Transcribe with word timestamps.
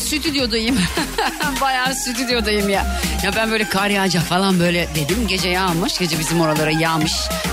Stüdyodayım. 0.00 0.78
Bayağı 1.60 1.94
stüdyodayım 1.94 2.68
ya. 2.68 3.00
Ya 3.22 3.32
ben 3.36 3.50
böyle 3.50 3.68
kar 3.68 3.88
yağacak 3.88 4.22
falan 4.22 4.60
böyle 4.60 4.88
dedim. 4.94 5.26
Gece 5.28 5.48
yağmış. 5.48 5.98
Gece 5.98 6.18
bizim 6.18 6.40
oralara 6.40 6.70
yağmış. 6.70 7.12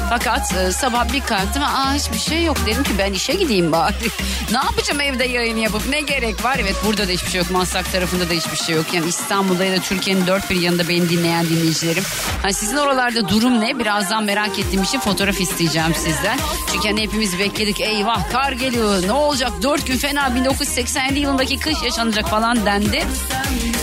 Fakat 0.09 0.55
e, 0.55 0.71
sabah 0.71 1.13
bir 1.13 1.21
kalktım. 1.21 1.63
Aa 1.63 1.93
hiçbir 1.93 2.19
şey 2.19 2.43
yok. 2.43 2.57
Dedim 2.65 2.83
ki 2.83 2.91
ben 2.97 3.13
işe 3.13 3.33
gideyim 3.33 3.71
bari. 3.71 3.93
ne 4.51 4.57
yapacağım 4.57 5.01
evde 5.01 5.23
yayın 5.23 5.57
yapıp? 5.57 5.89
Ne 5.89 6.01
gerek 6.01 6.43
var? 6.43 6.57
Evet 6.61 6.75
burada 6.85 7.07
da 7.07 7.11
hiçbir 7.11 7.29
şey 7.29 7.41
yok. 7.41 7.51
Maslak 7.51 7.91
tarafında 7.91 8.29
da 8.29 8.33
hiçbir 8.33 8.57
şey 8.57 8.75
yok. 8.75 8.93
Yani 8.93 9.07
İstanbul'da 9.07 9.65
ya 9.65 9.77
da 9.77 9.81
Türkiye'nin 9.81 10.27
dört 10.27 10.49
bir 10.49 10.61
yanında 10.61 10.89
beni 10.89 11.09
dinleyen 11.09 11.45
dinleyicilerim. 11.45 12.03
Hani 12.41 12.53
sizin 12.53 12.77
oralarda 12.77 13.29
durum 13.29 13.61
ne? 13.61 13.79
Birazdan 13.79 14.23
merak 14.23 14.59
ettiğim 14.59 14.83
için 14.83 14.99
fotoğraf 14.99 15.41
isteyeceğim 15.41 15.93
sizden. 15.95 16.39
Çünkü 16.71 16.87
hani 16.87 17.01
hepimiz 17.01 17.39
bekledik. 17.39 17.81
Eyvah 17.81 18.31
kar 18.31 18.51
geliyor. 18.51 19.07
Ne 19.07 19.11
olacak? 19.11 19.51
Dört 19.63 19.87
gün 19.87 19.97
fena 19.97 20.35
1987 20.35 21.19
yılındaki 21.19 21.59
kış 21.59 21.83
yaşanacak 21.83 22.29
falan 22.29 22.36
dendi. 22.65 23.03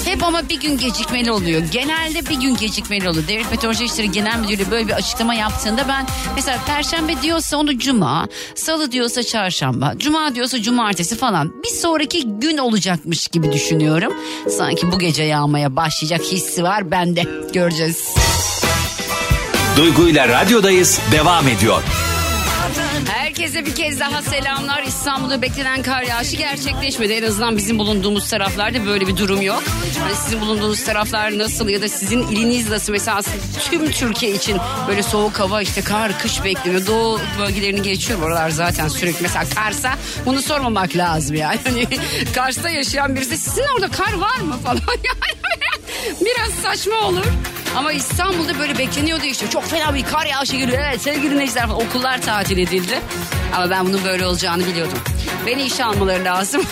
Hep 0.05 0.23
ama 0.23 0.49
bir 0.49 0.61
gün 0.61 0.79
gecikmeli 0.79 1.31
oluyor. 1.31 1.63
Genelde 1.73 2.27
bir 2.27 2.41
gün 2.41 2.57
gecikmeli 2.57 3.09
oluyor. 3.09 3.29
Devlet 3.29 3.51
Meteoroloji 3.51 3.85
İşleri 3.85 4.11
Genel 4.11 4.39
Müdürlüğü 4.39 4.71
böyle 4.71 4.89
bir 4.89 4.93
açıklama 4.93 5.35
yaptığında 5.35 5.89
ben 5.89 6.07
mesela 6.37 6.59
perşembe 6.67 7.23
diyorsa 7.23 7.57
onu 7.57 7.79
cuma, 7.79 8.29
salı 8.55 8.93
diyorsa 8.93 9.23
çarşamba, 9.23 9.93
cuma 9.99 10.35
diyorsa 10.35 10.63
cumartesi 10.63 11.17
falan 11.17 11.53
bir 11.63 11.69
sonraki 11.69 12.25
gün 12.27 12.59
olacakmış 12.59 13.29
gibi 13.29 13.53
düşünüyorum. 13.53 14.13
Sanki 14.59 14.93
bu 14.93 14.99
gece 14.99 15.23
yağmaya 15.23 15.77
başlayacak 15.77 16.21
hissi 16.23 16.63
var 16.63 16.91
bende. 16.91 17.23
Göreceğiz. 17.53 18.15
Duygu 19.77 20.09
ile 20.09 20.29
radyodayız 20.29 21.01
devam 21.13 21.49
ediyor. 21.49 21.83
Herkese 23.35 23.67
bir 23.67 23.75
kez 23.75 24.01
daha 24.01 24.23
selamlar. 24.23 24.83
İstanbul'da 24.83 25.43
beklenen 25.43 25.83
kar 25.83 26.03
yağışı 26.03 26.37
gerçekleşmedi. 26.37 27.13
En 27.13 27.23
azından 27.23 27.57
bizim 27.57 27.79
bulunduğumuz 27.79 28.31
taraflarda 28.31 28.87
böyle 28.87 29.07
bir 29.07 29.17
durum 29.17 29.43
yok. 29.43 29.63
Hani 30.01 30.15
sizin 30.15 30.41
bulunduğunuz 30.41 30.85
taraflar 30.85 31.39
nasıl 31.39 31.69
ya 31.69 31.83
da 31.83 31.89
sizin 31.89 32.23
iliniz 32.23 32.71
nasıl? 32.71 32.93
Mesela 32.93 33.21
tüm 33.71 33.91
Türkiye 33.91 34.33
için 34.33 34.57
böyle 34.89 35.03
soğuk 35.03 35.41
hava 35.41 35.63
işte 35.63 35.81
kar, 35.81 36.19
kış 36.19 36.45
bekleniyor. 36.45 36.87
Doğu 36.87 37.21
bölgelerini 37.39 37.83
geçiyor. 37.83 38.23
Oralar 38.23 38.51
zaten 38.51 38.89
sürekli. 38.89 39.23
Mesela 39.23 39.45
Kars'a 39.55 39.95
bunu 40.27 40.43
sormamak 40.43 40.97
lazım 40.97 41.37
yani. 41.37 41.59
Hani 41.65 41.87
Kars'ta 42.35 42.71
yaşayan 42.71 43.17
birisi 43.17 43.37
sizin 43.37 43.65
orada 43.75 43.89
kar 43.89 44.13
var 44.13 44.39
mı 44.41 44.57
falan 44.65 44.77
yani. 44.89 45.55
Biraz 46.21 46.53
saçma 46.63 46.97
olur. 46.97 47.25
Ama 47.77 47.92
İstanbul'da 47.92 48.58
böyle 48.58 48.79
bekleniyordu 48.79 49.24
işte. 49.24 49.51
Çok 49.51 49.64
fena 49.64 49.95
bir 49.95 50.05
kar 50.05 50.27
yağışı 50.27 50.57
geliyor. 50.57 50.79
Evet 50.89 51.02
sevgili 51.02 51.30
dinleyiciler 51.30 51.67
falan. 51.67 51.86
Okullar 51.86 52.23
tatil 52.23 52.58
edildi. 52.58 53.01
Ama 53.57 53.70
ben 53.70 53.86
bunun 53.86 54.05
böyle 54.05 54.27
olacağını 54.27 54.67
biliyordum. 54.67 54.98
Beni 55.46 55.62
işe 55.62 55.84
almaları 55.84 56.24
lazım. 56.24 56.63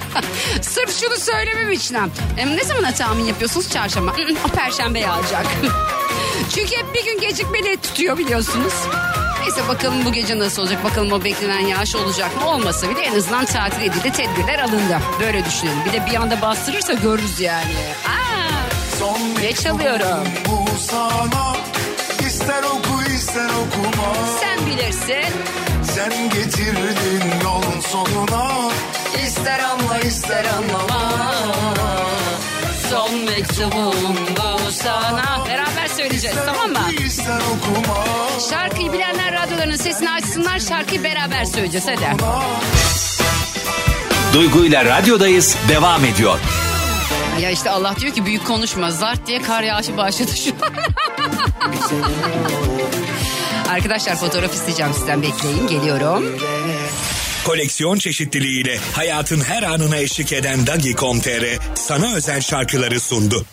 Sırf 0.62 1.00
şunu 1.00 1.16
söylemem 1.16 1.72
için. 1.72 1.96
E, 2.38 2.56
ne 2.56 2.64
zaman 2.64 2.92
tahmin 2.92 3.24
yapıyorsunuz? 3.24 3.70
Çarşamba. 3.70 4.12
o 4.44 4.48
perşembe 4.48 4.98
yağacak. 4.98 5.46
Çünkü 6.54 6.76
hep 6.76 6.94
bir 6.94 7.04
gün 7.04 7.20
gecikmeli 7.20 7.76
tutuyor 7.76 8.18
biliyorsunuz. 8.18 8.74
Neyse 9.40 9.68
bakalım 9.68 10.04
bu 10.04 10.12
gece 10.12 10.38
nasıl 10.38 10.62
olacak? 10.62 10.84
Bakalım 10.84 11.12
o 11.12 11.24
beklenen 11.24 11.66
yağış 11.66 11.94
olacak 11.94 12.36
mı? 12.36 12.48
Olmasa 12.48 12.90
bile 12.90 13.00
en 13.00 13.14
azından 13.14 13.44
tatil 13.44 13.82
edildi. 13.82 14.12
Tedbirler 14.12 14.58
alındı. 14.58 14.98
Böyle 15.20 15.44
düşünelim. 15.44 15.78
Bir 15.84 15.92
de 15.92 16.06
bir 16.06 16.14
anda 16.14 16.40
bastırırsa 16.40 16.92
görürüz 16.92 17.40
yani. 17.40 17.74
Aa, 18.08 18.31
ne 19.40 19.52
çalıyorum? 19.52 20.24
Bu 20.48 20.78
sana 20.78 21.56
ister 22.26 22.62
oku 22.62 23.02
ister 23.16 23.46
okuma 23.46 24.14
Sen 24.40 24.66
bilirsin. 24.66 25.34
Sen 25.94 26.30
getirdin 26.30 27.22
yolun 27.44 27.80
sonuna 27.80 28.70
İster 29.26 29.58
anla 29.60 29.98
ister 29.98 30.44
anlama. 30.44 31.12
Son 32.90 33.14
mektubum 33.24 34.16
bu 34.36 34.72
sana. 34.72 35.44
Beraber 35.48 35.86
söyleyeceğiz 35.96 36.36
tamam 36.46 36.70
mı? 36.70 36.92
ister 37.06 37.38
okuma 37.38 38.04
Şarkıyı 38.50 38.92
bilenler 38.92 39.32
radyolarının 39.34 39.76
sesini 39.76 40.10
açsınlar. 40.10 40.58
Şarkıyı 40.58 41.04
beraber 41.04 41.44
söyleyeceğiz 41.44 41.86
hadi. 41.86 42.16
Duygu 44.32 44.64
ile 44.64 44.84
radyodayız 44.84 45.56
devam 45.68 46.04
ediyor. 46.04 46.38
Ya 47.40 47.50
işte 47.50 47.70
Allah 47.70 47.94
diyor 48.00 48.14
ki 48.14 48.26
büyük 48.26 48.46
konuşma. 48.46 48.90
Zart 48.90 49.26
diye 49.26 49.42
kar 49.42 49.62
yağışı 49.62 49.96
başladı 49.96 50.30
şu. 50.44 50.50
Arkadaşlar 53.70 54.16
fotoğraf 54.16 54.54
isteyeceğim 54.54 54.92
sizden 54.94 55.22
bekleyin 55.22 55.66
geliyorum. 55.66 56.38
Koleksiyon 57.44 57.98
çeşitliliğiyle 57.98 58.78
hayatın 58.92 59.40
her 59.40 59.62
anına 59.62 59.96
eşlik 59.96 60.32
eden 60.32 60.66
Dagi.com.tr 60.66 61.44
sana 61.74 62.14
özel 62.14 62.40
şarkıları 62.40 63.00
sundu. 63.00 63.44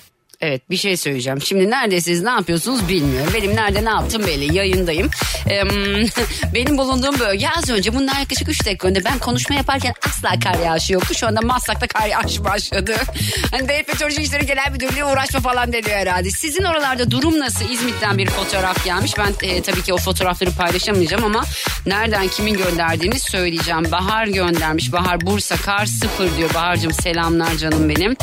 Evet 0.42 0.70
bir 0.70 0.78
şey 0.78 0.98
söyleyeceğim. 0.98 1.42
Şimdi 1.42 1.70
neredesiniz 1.70 2.22
ne 2.22 2.30
yapıyorsunuz 2.30 2.90
bilmiyorum. 2.90 3.32
Benim 3.34 3.56
nerede 3.56 3.86
ne 3.86 3.90
yaptım 3.90 4.28
belli 4.28 4.56
yayındayım. 4.56 5.10
Ee, 5.50 5.64
benim 6.54 6.78
bulunduğum 6.78 7.20
bölge 7.20 7.48
az 7.58 7.70
önce 7.70 7.96
bundan 7.96 8.20
yaklaşık 8.20 8.50
3 8.50 8.66
dakika 8.66 8.88
önce 8.88 9.06
ben 9.06 9.20
konuşma 9.20 9.56
yaparken 9.56 9.94
asla 10.08 10.40
kar 10.40 10.60
yağışı 10.60 10.94
yoktu. 10.94 11.14
Şu 11.14 11.28
anda 11.28 11.42
Maslak'ta 11.42 11.88
kar 11.88 12.08
yağışı 12.08 12.44
başladı. 12.44 12.96
Hani 13.52 13.68
Devlet 13.68 13.88
Meteoroloji 13.88 14.22
İşleri 14.22 14.46
Genel 14.46 14.72
Müdürlüğü 14.72 15.04
uğraşma 15.04 15.40
falan 15.40 15.74
deniyor 15.74 15.98
herhalde. 15.98 16.32
Sizin 16.32 16.64
oralarda 16.64 17.12
durum 17.12 17.40
nasıl? 17.40 17.70
İzmit'ten 17.70 18.18
bir 18.18 18.28
fotoğraf 18.28 18.86
gelmiş. 18.86 19.14
Ben 19.18 19.48
e, 19.48 19.62
tabii 19.62 19.82
ki 19.82 19.94
o 19.94 19.98
fotoğrafları 19.98 20.52
paylaşamayacağım 20.52 21.24
ama 21.24 21.44
nereden 21.86 22.28
kimin 22.28 22.54
gönderdiğini 22.54 23.20
söyleyeceğim. 23.20 23.92
Bahar 23.92 24.28
göndermiş. 24.28 24.94
Bahar 24.94 25.22
Bursa 25.22 25.56
kar 25.56 25.86
sıfır 25.86 26.38
diyor. 26.38 26.54
Bahar'cığım 26.54 26.94
selamlar 26.94 27.56
canım 27.56 27.90
benim. 27.90 28.16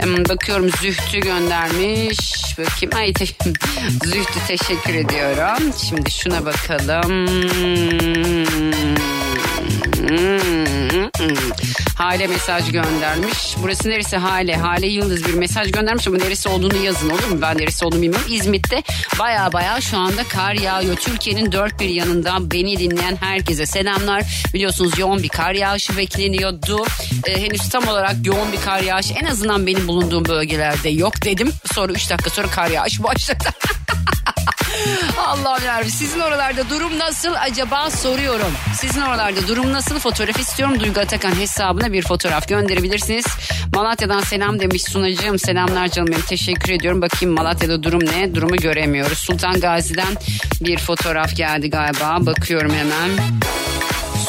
Em, 0.00 0.28
bakıyorum 0.28 0.70
Zühtü 0.70 1.20
göndermiş. 1.70 2.58
Bakayım. 2.58 2.94
Ay 2.96 3.12
te- 3.12 3.26
Zühtü 4.04 4.46
teşekkür 4.48 4.94
ediyorum. 4.94 5.72
Şimdi 5.88 6.10
şuna 6.10 6.44
bakalım. 6.44 7.26
Hale 11.96 12.26
mesaj 12.26 12.72
göndermiş. 12.72 13.54
Burası 13.62 13.90
neresi 13.90 14.16
Hale? 14.16 14.56
Hale 14.56 14.86
Yıldız 14.86 15.26
bir 15.26 15.34
mesaj 15.34 15.72
göndermiş 15.72 16.08
ama 16.08 16.16
neresi 16.16 16.48
olduğunu 16.48 16.76
yazın 16.76 17.10
olur 17.10 17.24
mu? 17.24 17.42
Ben 17.42 17.58
neresi 17.58 17.84
olduğunu 17.84 18.02
bilmiyorum. 18.02 18.26
İzmit'te 18.30 18.82
baya 19.18 19.52
baya 19.52 19.80
şu 19.80 19.98
anda 19.98 20.24
kar 20.24 20.54
yağıyor. 20.54 20.96
Türkiye'nin 20.96 21.52
dört 21.52 21.80
bir 21.80 21.88
yanından 21.88 22.50
beni 22.50 22.78
dinleyen 22.78 23.16
herkese 23.16 23.66
selamlar. 23.66 24.24
Biliyorsunuz 24.54 24.98
yoğun 24.98 25.22
bir 25.22 25.28
kar 25.28 25.54
yağışı 25.54 25.96
bekleniyordu. 25.96 26.84
Ee, 27.26 27.42
henüz 27.42 27.68
tam 27.68 27.88
olarak 27.88 28.16
yoğun 28.24 28.52
bir 28.52 28.60
kar 28.60 28.80
yağışı 28.80 29.14
en 29.14 29.24
azından 29.24 29.66
benim 29.66 29.88
bulunduğum 29.88 30.24
bölgelerde 30.24 30.88
yok 30.88 31.24
dedim. 31.24 31.52
Sonra 31.74 31.92
3 31.92 32.10
dakika 32.10 32.30
sonra 32.30 32.46
kar 32.46 32.70
yağışı 32.70 33.02
başladı. 33.02 33.44
Allah'ım 35.18 35.64
yarabbim 35.64 35.90
sizin 35.90 36.20
oralarda 36.20 36.70
durum 36.70 36.98
nasıl 36.98 37.34
acaba 37.34 37.90
soruyorum. 37.90 38.52
Sizin 38.74 39.00
oralarda 39.00 39.48
durum 39.48 39.72
nasıl 39.72 39.98
fotoğraf 39.98 40.40
istiyorum. 40.40 40.80
Duygu 40.80 41.00
Atakan 41.00 41.34
hesabına 41.40 41.92
bir 41.92 42.02
fotoğraf 42.02 42.48
gönderebilirsiniz. 42.48 43.26
Malatya'dan 43.74 44.20
selam 44.20 44.60
demiş 44.60 44.82
sunacığım. 44.82 45.38
Selamlar 45.38 45.88
canım 45.88 46.08
benim 46.12 46.22
teşekkür 46.22 46.72
ediyorum. 46.72 47.02
Bakayım 47.02 47.34
Malatya'da 47.34 47.82
durum 47.82 48.04
ne? 48.04 48.34
Durumu 48.34 48.56
göremiyoruz. 48.56 49.18
Sultan 49.18 49.60
Gazi'den 49.60 50.14
bir 50.60 50.78
fotoğraf 50.78 51.36
geldi 51.36 51.70
galiba. 51.70 52.16
Bakıyorum 52.20 52.72
hemen. 52.74 53.10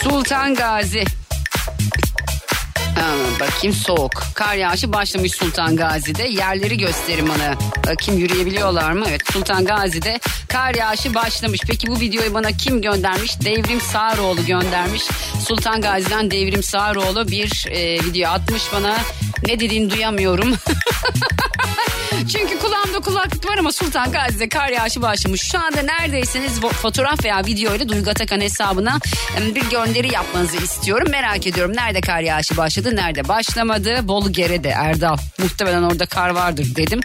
Sultan 0.04 0.56
Gazi. 0.56 1.04
Hemen 2.96 3.40
bakayım 3.40 3.76
soğuk. 3.76 4.24
Kar 4.36 4.56
yağışı 4.56 4.94
başlamış 4.94 5.32
Sultan 5.32 5.76
Gazi'de. 5.76 6.24
Yerleri 6.24 6.78
gösterin 6.78 7.30
bana. 7.30 7.54
Bakayım 7.88 8.22
yürüyebiliyorlar 8.22 8.92
mı? 8.92 9.06
Evet 9.10 9.22
Sultan 9.34 9.66
Gazi'de 9.66 10.20
kar 10.54 10.76
yağışı 10.76 11.14
başlamış. 11.14 11.62
Peki 11.68 11.88
bu 11.88 12.00
videoyu 12.00 12.34
bana 12.34 12.52
kim 12.52 12.82
göndermiş? 12.82 13.42
Devrim 13.42 13.82
Sağroğlu 13.82 14.46
göndermiş. 14.46 15.04
Sultan 15.48 15.82
Gazi'den 15.82 16.32
Devrim 16.32 16.64
Sağroğlu 16.64 17.28
bir 17.28 17.66
e, 17.70 17.96
video 17.96 18.30
atmış 18.30 18.64
bana. 18.74 18.98
Ne 19.48 19.60
dediğini 19.60 19.90
duyamıyorum. 19.90 20.54
Çünkü 22.38 22.60
kulağımda 22.60 23.00
kulaklık 23.00 23.50
var 23.50 23.58
ama 23.58 23.72
Sultan 23.72 24.12
Gazi'de 24.12 24.50
kar 24.50 24.70
yağışı 24.70 25.02
başlamış. 25.02 25.42
Şu 25.42 25.60
anda 25.60 25.82
neredeyseniz 25.82 26.62
fotoğraf 26.62 27.24
veya 27.24 27.46
video 27.46 27.76
ile 27.76 27.90
Duygu 27.90 28.10
Atakan 28.10 28.42
hesabına 28.42 29.00
bir 29.56 29.70
gönderi 29.70 30.14
yapmanızı 30.14 30.58
istiyorum. 30.58 31.08
Merak 31.12 31.48
ediyorum 31.48 31.76
nerede 31.76 32.02
kar 32.02 32.20
yağışı 32.20 32.58
başladı, 32.58 32.96
nerede 32.96 33.28
başlamadı. 33.28 34.08
Bolu 34.08 34.32
Gere'de 34.32 34.70
Erdal. 34.70 35.18
Muhtemelen 35.40 35.84
orada 35.84 36.06
kar 36.06 36.30
vardır 36.30 36.68
dedim. 36.76 37.00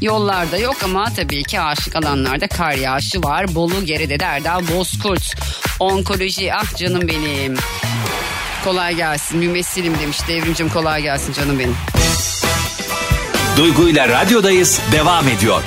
Yollarda 0.00 0.58
yok 0.58 0.76
ama 0.84 1.04
tabii 1.16 1.42
ki 1.42 1.60
aşık 1.60 1.96
alanlarda 1.96 2.46
kar 2.46 2.72
yağışı 2.72 3.22
var. 3.22 3.54
Bolu 3.54 3.84
Gere'de 3.84 4.20
de 4.20 4.24
Erdal 4.24 4.68
Bozkurt. 4.68 5.34
Onkoloji 5.80 6.54
ah 6.54 6.76
canım 6.76 7.08
benim. 7.08 7.56
Kolay 8.64 8.94
gelsin. 8.94 9.38
Mümessilim 9.38 9.98
demiş. 9.98 10.18
Devrimcim 10.28 10.68
kolay 10.68 11.02
gelsin 11.02 11.32
canım 11.32 11.58
benim. 11.58 11.76
Duygu 13.56 13.88
ile 13.88 14.08
radyodayız 14.08 14.80
devam 14.92 15.28
ediyor. 15.28 15.62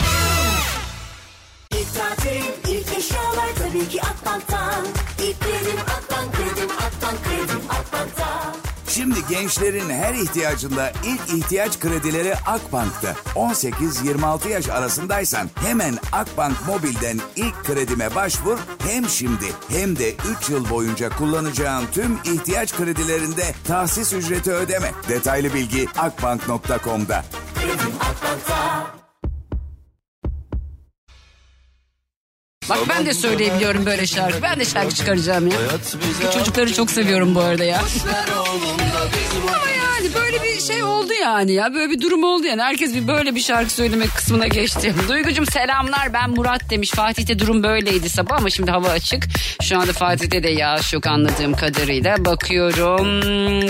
İlk 1.72 1.94
tatil, 1.96 2.44
ilk 2.68 2.98
eşyalar 2.98 3.50
tabii 3.58 3.88
ki 3.90 4.02
Akbank'tan. 4.02 4.86
İlk 5.20 5.40
kredim 5.40 5.80
Akbank, 5.80 6.34
kredim 6.34 6.70
Akbank, 6.72 7.24
kredim 7.24 7.62
Akbank'tan. 7.70 8.56
Şimdi 8.88 9.20
gençlerin 9.30 9.90
her 9.90 10.14
ihtiyacında 10.14 10.92
ilk 11.06 11.44
ihtiyaç 11.44 11.80
kredileri 11.80 12.36
Akbank'ta. 12.36 13.16
18-26 13.36 14.50
yaş 14.50 14.70
arasındaysan 14.70 15.50
hemen 15.68 15.98
Akbank 16.12 16.68
Mobil'den 16.68 17.20
ilk 17.36 17.64
kredime 17.64 18.16
başvur. 18.16 18.58
Hem 18.88 19.10
şimdi 19.10 19.46
hem 19.70 19.96
de 20.00 20.14
3 20.42 20.50
yıl 20.50 20.70
boyunca 20.70 21.10
kullanacağın 21.10 21.86
tüm 21.94 22.20
ihtiyaç 22.26 22.74
kredilerinde 22.74 23.54
tahsis 23.68 24.14
ücreti 24.14 24.52
ödeme. 24.52 24.92
Detaylı 25.10 25.54
bilgi 25.54 25.88
akbank.com'da. 25.98 27.26
Bak 32.70 32.78
ben 32.90 33.06
de 33.06 33.14
söyleyebiliyorum 33.14 33.86
böyle 33.86 34.08
şarkı. 34.08 34.42
Ben 34.42 34.60
de 34.60 34.66
şarkı 34.66 34.96
çıkaracağım 34.96 35.48
ya. 35.48 35.58
Bu 36.28 36.34
çocukları 36.34 36.74
çok 36.74 36.92
seviyorum 36.92 37.36
bu 37.36 37.40
arada 37.40 37.64
ya. 37.64 37.82
Ama 39.48 39.70
yani 39.70 40.14
böyle 40.14 40.44
bir 40.44 40.62
şey 40.62 40.84
oldu 40.84 41.14
yani 41.22 41.52
ya. 41.52 41.74
Böyle 41.74 41.92
bir 41.92 42.02
durum 42.02 42.24
oldu 42.24 42.48
yani. 42.48 42.62
Herkes 42.62 42.96
bir 42.96 43.08
böyle 43.08 43.36
bir 43.36 43.40
şarkı 43.42 43.74
söylemek 43.74 44.10
kısmına 44.10 44.48
geçti. 44.48 44.94
Duygucum 45.10 45.46
selamlar 45.46 46.14
ben 46.14 46.30
Murat 46.30 46.70
demiş. 46.70 46.92
Fatih'te 46.92 47.40
durum 47.40 47.64
böyleydi 47.64 48.10
sabah 48.10 48.38
ama 48.38 48.50
şimdi 48.50 48.72
hava 48.72 48.88
açık. 48.88 49.24
Şu 49.62 49.80
anda 49.80 49.94
Fatih'te 49.94 50.44
de 50.44 50.50
yağış 50.50 50.94
yok 50.94 51.08
anladığım 51.08 51.54
kadarıyla. 51.54 52.26
Bakıyorum 52.26 53.22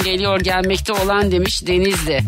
geliyor 0.04 0.40
gelmekte 0.40 0.94
olan 0.94 1.32
demiş 1.32 1.68
Denizli. 1.68 2.22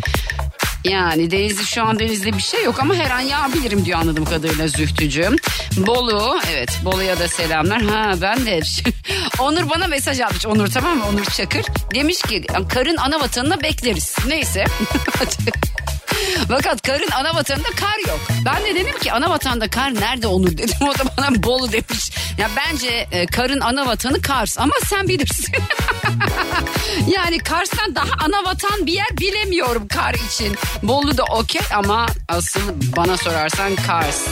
Yani 0.83 1.31
Denizli 1.31 1.65
şu 1.65 1.83
an 1.83 1.99
Denizli 1.99 2.33
bir 2.33 2.41
şey 2.41 2.63
yok 2.63 2.79
ama 2.79 2.95
her 2.95 3.11
an 3.11 3.19
yağabilirim 3.19 3.85
diyor 3.85 3.99
anladığım 3.99 4.25
kadarıyla 4.25 4.67
Zühtücüğüm. 4.67 5.35
Bolu 5.77 6.39
evet 6.51 6.79
Bolu'ya 6.85 7.19
da 7.19 7.27
selamlar. 7.27 7.81
Ha 7.81 8.13
ben 8.21 8.45
de 8.45 8.59
Onur 9.39 9.69
bana 9.69 9.87
mesaj 9.87 10.19
atmış 10.19 10.45
Onur 10.45 10.67
tamam 10.67 10.97
mı 10.97 11.03
Onur 11.09 11.25
Çakır. 11.25 11.65
Demiş 11.95 12.21
ki 12.21 12.43
karın 12.69 12.97
ana 12.97 13.19
vatanına 13.19 13.61
bekleriz. 13.61 14.15
Neyse. 14.27 14.65
Fakat 16.47 16.81
karın 16.81 17.11
ana 17.15 17.35
vatanında 17.35 17.69
kar 17.69 18.09
yok. 18.09 18.19
Ben 18.45 18.65
de 18.65 18.75
dedim 18.75 18.99
ki 18.99 19.11
ana 19.11 19.29
vatanda 19.29 19.69
kar 19.69 19.95
nerede 19.95 20.27
Onur 20.27 20.51
dedim. 20.57 20.75
O 20.81 20.99
da 20.99 21.03
bana 21.17 21.43
Bolu 21.43 21.71
demiş. 21.71 22.11
Ya 22.37 22.49
bence 22.57 23.07
e, 23.11 23.25
karın 23.25 23.59
ana 23.59 23.85
vatanı 23.85 24.21
Kars 24.21 24.59
ama 24.59 24.73
sen 24.85 25.07
bilirsin. 25.07 25.55
yani 27.15 27.37
Kars'tan 27.37 27.95
daha 27.95 28.25
ana 28.25 28.45
vatan 28.45 28.85
bir 28.85 28.93
yer 28.93 29.17
bilemiyorum 29.17 29.87
kar 29.87 30.13
için. 30.13 30.55
Bolu 30.83 31.17
da 31.17 31.23
okey 31.23 31.61
ama 31.75 32.05
asıl 32.27 32.61
bana 32.97 33.17
sorarsan 33.17 33.75
Kars. 33.75 34.27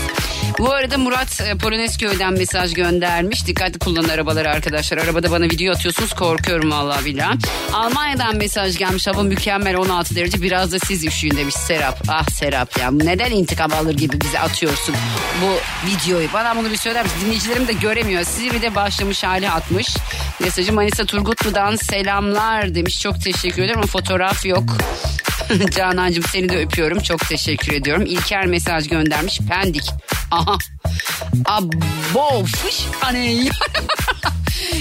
Bu 0.59 0.73
arada 0.73 0.97
Murat 0.97 1.41
e, 1.41 1.57
Polonezköy'den 1.57 2.33
mesaj 2.33 2.73
göndermiş. 2.73 3.47
Dikkatli 3.47 3.79
kullanın 3.79 4.09
arabaları 4.09 4.49
arkadaşlar. 4.49 4.97
Arabada 4.97 5.31
bana 5.31 5.45
video 5.45 5.73
atıyorsunuz 5.73 6.13
korkuyorum 6.13 6.71
vallahi 6.71 7.05
billahi. 7.05 7.37
Almanya'dan 7.73 8.35
mesaj 8.35 8.77
gelmiş. 8.77 9.07
Hava 9.07 9.23
mükemmel 9.23 9.77
16 9.77 10.15
derece. 10.15 10.41
Biraz 10.41 10.71
da 10.71 10.79
siz 10.79 11.05
üşüyün 11.05 11.37
demiş 11.37 11.55
Serap. 11.55 12.04
Ah 12.09 12.25
Serap 12.29 12.79
ya 12.79 12.91
neden 12.91 13.31
intikam 13.31 13.73
alır 13.73 13.93
gibi 13.97 14.21
bize 14.21 14.39
atıyorsun 14.39 14.95
bu 15.41 15.57
videoyu? 15.89 16.27
Bana 16.33 16.57
bunu 16.57 16.71
bir 16.71 16.77
söyler 16.77 17.03
misin? 17.03 17.17
Dinleyicilerim 17.25 17.67
de 17.67 17.73
göremiyor. 17.73 18.23
Silivri'de 18.23 18.75
başlamış 18.75 19.23
hali 19.23 19.49
atmış. 19.49 19.87
Mesajı 20.39 20.73
Manisa 20.73 21.05
Turgutlu'dan 21.05 21.75
selamlar 21.75 22.75
demiş. 22.75 23.01
Çok 23.01 23.21
teşekkür 23.21 23.63
ederim 23.63 23.77
ama 23.77 23.87
fotoğraf 23.87 24.45
yok. 24.45 24.63
Canancığım 25.71 26.23
seni 26.23 26.49
de 26.49 26.57
öpüyorum. 26.57 26.99
Çok 26.99 27.19
teşekkür 27.29 27.73
ediyorum. 27.73 28.05
İlker 28.05 28.45
mesaj 28.45 28.87
göndermiş. 28.89 29.39
Pendik. 29.39 29.91
Aha. 30.31 30.57
Abo 31.45 32.45
fış 32.45 32.85
hani. 32.99 33.49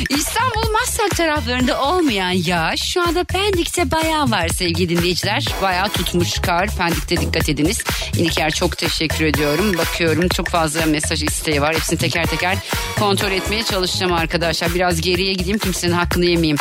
İstanbul 0.08 0.70
Maslak 0.72 1.16
taraflarında 1.16 1.82
olmayan 1.82 2.30
yağış 2.30 2.80
şu 2.82 3.02
anda 3.08 3.24
Pendik'te 3.24 3.90
bayağı 3.90 4.30
var 4.30 4.48
sevgili 4.48 4.96
dinleyiciler. 4.96 5.44
Bayağı 5.62 5.88
tutmuş 5.88 6.32
kar. 6.38 6.68
Pendik'te 6.76 7.16
dikkat 7.16 7.48
ediniz. 7.48 7.84
İlker 8.18 8.50
çok 8.50 8.78
teşekkür 8.78 9.24
ediyorum. 9.24 9.78
Bakıyorum 9.78 10.28
çok 10.28 10.48
fazla 10.48 10.86
mesaj 10.86 11.22
isteği 11.22 11.62
var. 11.62 11.74
Hepsini 11.74 11.98
teker 11.98 12.26
teker 12.26 12.58
kontrol 12.98 13.30
etmeye 13.32 13.62
çalışacağım 13.62 14.12
arkadaşlar. 14.12 14.74
Biraz 14.74 15.00
geriye 15.00 15.32
gideyim 15.32 15.58
kimsenin 15.58 15.92
hakkını 15.92 16.24
yemeyeyim. 16.24 16.56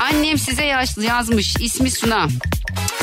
Annem 0.00 0.38
size 0.38 0.64
yaz- 0.64 1.04
yazmış. 1.04 1.54
İsmi 1.60 1.90
Suna. 1.90 2.28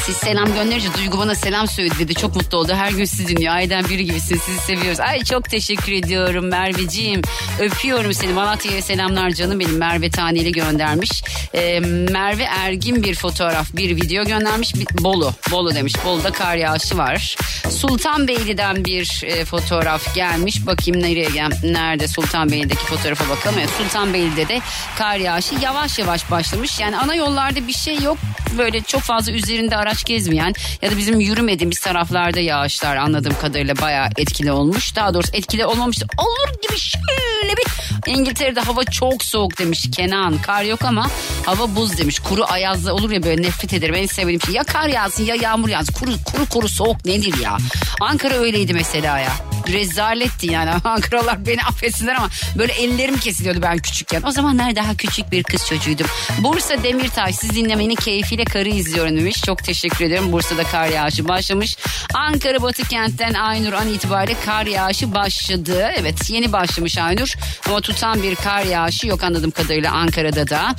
Siz 0.05 0.17
selam 0.17 0.53
gönderince 0.53 0.87
Duygu 0.97 1.17
bana 1.17 1.35
selam 1.35 1.67
söyledi 1.67 1.99
dedi. 1.99 2.15
Çok 2.15 2.35
mutlu 2.35 2.57
oldu. 2.57 2.73
Her 2.73 2.91
gün 2.91 3.05
sizi 3.05 3.27
dinliyor. 3.27 3.55
Aydan 3.55 3.89
biri 3.89 4.05
gibisin. 4.05 4.37
Sizi 4.45 4.59
seviyoruz. 4.59 4.99
Ay 4.99 5.23
çok 5.23 5.49
teşekkür 5.49 5.91
ediyorum 5.91 6.47
Merveciğim. 6.47 7.21
Öpüyorum 7.59 8.13
seni. 8.13 8.33
Malatya'ya 8.33 8.81
selamlar 8.81 9.29
canım 9.29 9.59
benim. 9.59 9.77
Merve 9.77 10.09
Taneli 10.09 10.51
göndermiş. 10.51 11.23
Ee, 11.53 11.79
Merve 12.11 12.43
Ergin 12.43 13.03
bir 13.03 13.15
fotoğraf, 13.15 13.75
bir 13.75 13.95
video 13.95 14.25
göndermiş. 14.25 14.73
Bolu. 14.91 15.33
Bolu 15.51 15.75
demiş. 15.75 15.93
Bolu'da 16.05 16.31
kar 16.31 16.55
yağışı 16.55 16.97
var. 16.97 17.35
Sultanbeyli'den 17.69 18.85
bir 18.85 19.21
e, 19.25 19.45
fotoğraf 19.45 20.15
gelmiş. 20.15 20.65
Bakayım 20.67 21.03
nereye 21.03 21.29
gel 21.29 21.51
Nerede 21.63 22.07
Sultanbeyli'deki 22.07 22.85
fotoğrafa 22.85 23.29
bakalım. 23.29 23.55
Evet, 23.59 23.69
Sultanbeyli'de 23.77 24.47
de 24.47 24.61
kar 24.97 25.17
yağışı 25.17 25.55
yavaş 25.61 25.99
yavaş 25.99 26.31
başlamış. 26.31 26.79
Yani 26.79 26.97
ana 26.97 27.15
yollarda 27.15 27.67
bir 27.67 27.73
şey 27.73 27.99
yok. 28.01 28.17
Böyle 28.57 28.81
çok 28.81 29.01
fazla 29.01 29.31
üzerinde 29.31 29.77
araç 29.77 29.94
gezmeyen 30.03 30.53
ya 30.81 30.91
da 30.91 30.97
bizim 30.97 31.19
yürümediğimiz 31.19 31.79
taraflarda 31.79 32.39
yağışlar 32.39 32.95
anladığım 32.95 33.33
kadarıyla 33.41 33.75
bayağı 33.81 34.07
etkili 34.17 34.51
olmuş. 34.51 34.95
Daha 34.95 35.13
doğrusu 35.13 35.29
etkili 35.33 35.65
olmamıştı. 35.65 36.07
Olur 36.17 36.61
gibi 36.61 36.79
şöyle 36.79 37.57
bir 37.57 37.65
İngiltere'de 38.11 38.59
hava 38.59 38.83
çok 38.83 39.23
soğuk 39.23 39.59
demiş 39.59 39.87
Kenan. 39.95 40.37
Kar 40.37 40.63
yok 40.63 40.85
ama 40.85 41.07
hava 41.45 41.75
buz 41.75 41.97
demiş. 41.97 42.19
Kuru 42.19 42.45
ayazlı 42.45 42.93
olur 42.93 43.11
ya 43.11 43.23
böyle 43.23 43.41
nefret 43.41 43.73
ederim. 43.73 43.95
En 43.95 44.05
sevdiğim 44.05 44.41
şey 44.41 44.53
ya 44.53 44.63
kar 44.63 44.87
yağsın 44.87 45.23
ya 45.23 45.35
yağmur 45.35 45.69
yağsın. 45.69 45.93
Kuru 45.93 46.11
kuru, 46.25 46.49
kuru 46.49 46.69
soğuk 46.69 47.05
nedir 47.05 47.41
ya? 47.43 47.57
Ankara 48.01 48.33
öyleydi 48.33 48.73
mesela 48.73 49.19
ya. 49.19 49.31
Rezaletti 49.67 50.51
yani. 50.51 50.69
Ankaralar 50.83 51.45
beni 51.45 51.63
affetsinler 51.63 52.15
ama 52.15 52.29
böyle 52.57 52.73
ellerim 52.73 53.17
kesiliyordu 53.17 53.61
ben 53.61 53.77
küçükken. 53.77 54.21
O 54.25 54.31
zamanlar 54.31 54.75
daha 54.75 54.95
küçük 54.95 55.31
bir 55.31 55.43
kız 55.43 55.65
çocuğuydum. 55.67 56.07
Bursa 56.39 56.83
Demirtaş 56.83 57.35
siz 57.35 57.49
dinlemenin 57.49 57.95
keyfiyle 57.95 58.45
karı 58.45 58.69
izliyorum 58.69 59.17
demiş. 59.17 59.41
Çok 59.45 59.63
teşekkür 59.63 60.05
ederim. 60.05 60.31
Bursa'da 60.31 60.63
kar 60.63 60.87
yağışı 60.87 61.27
başlamış. 61.27 61.77
Ankara 62.13 62.61
Batı 62.61 62.83
kentten 62.83 63.33
Aynur 63.33 63.73
an 63.73 63.87
itibariyle 63.87 64.39
kar 64.45 64.65
yağışı 64.65 65.13
başladı. 65.13 65.91
Evet 65.97 66.29
yeni 66.29 66.51
başlamış 66.53 66.97
Aynur. 66.97 67.33
Ama 67.67 67.81
tutan 67.81 68.23
bir 68.23 68.35
kar 68.35 68.63
yağışı 68.63 69.07
yok 69.07 69.23
anladığım 69.23 69.51
kadarıyla 69.51 69.91
Ankara'da 69.91 70.47
da. 70.49 70.75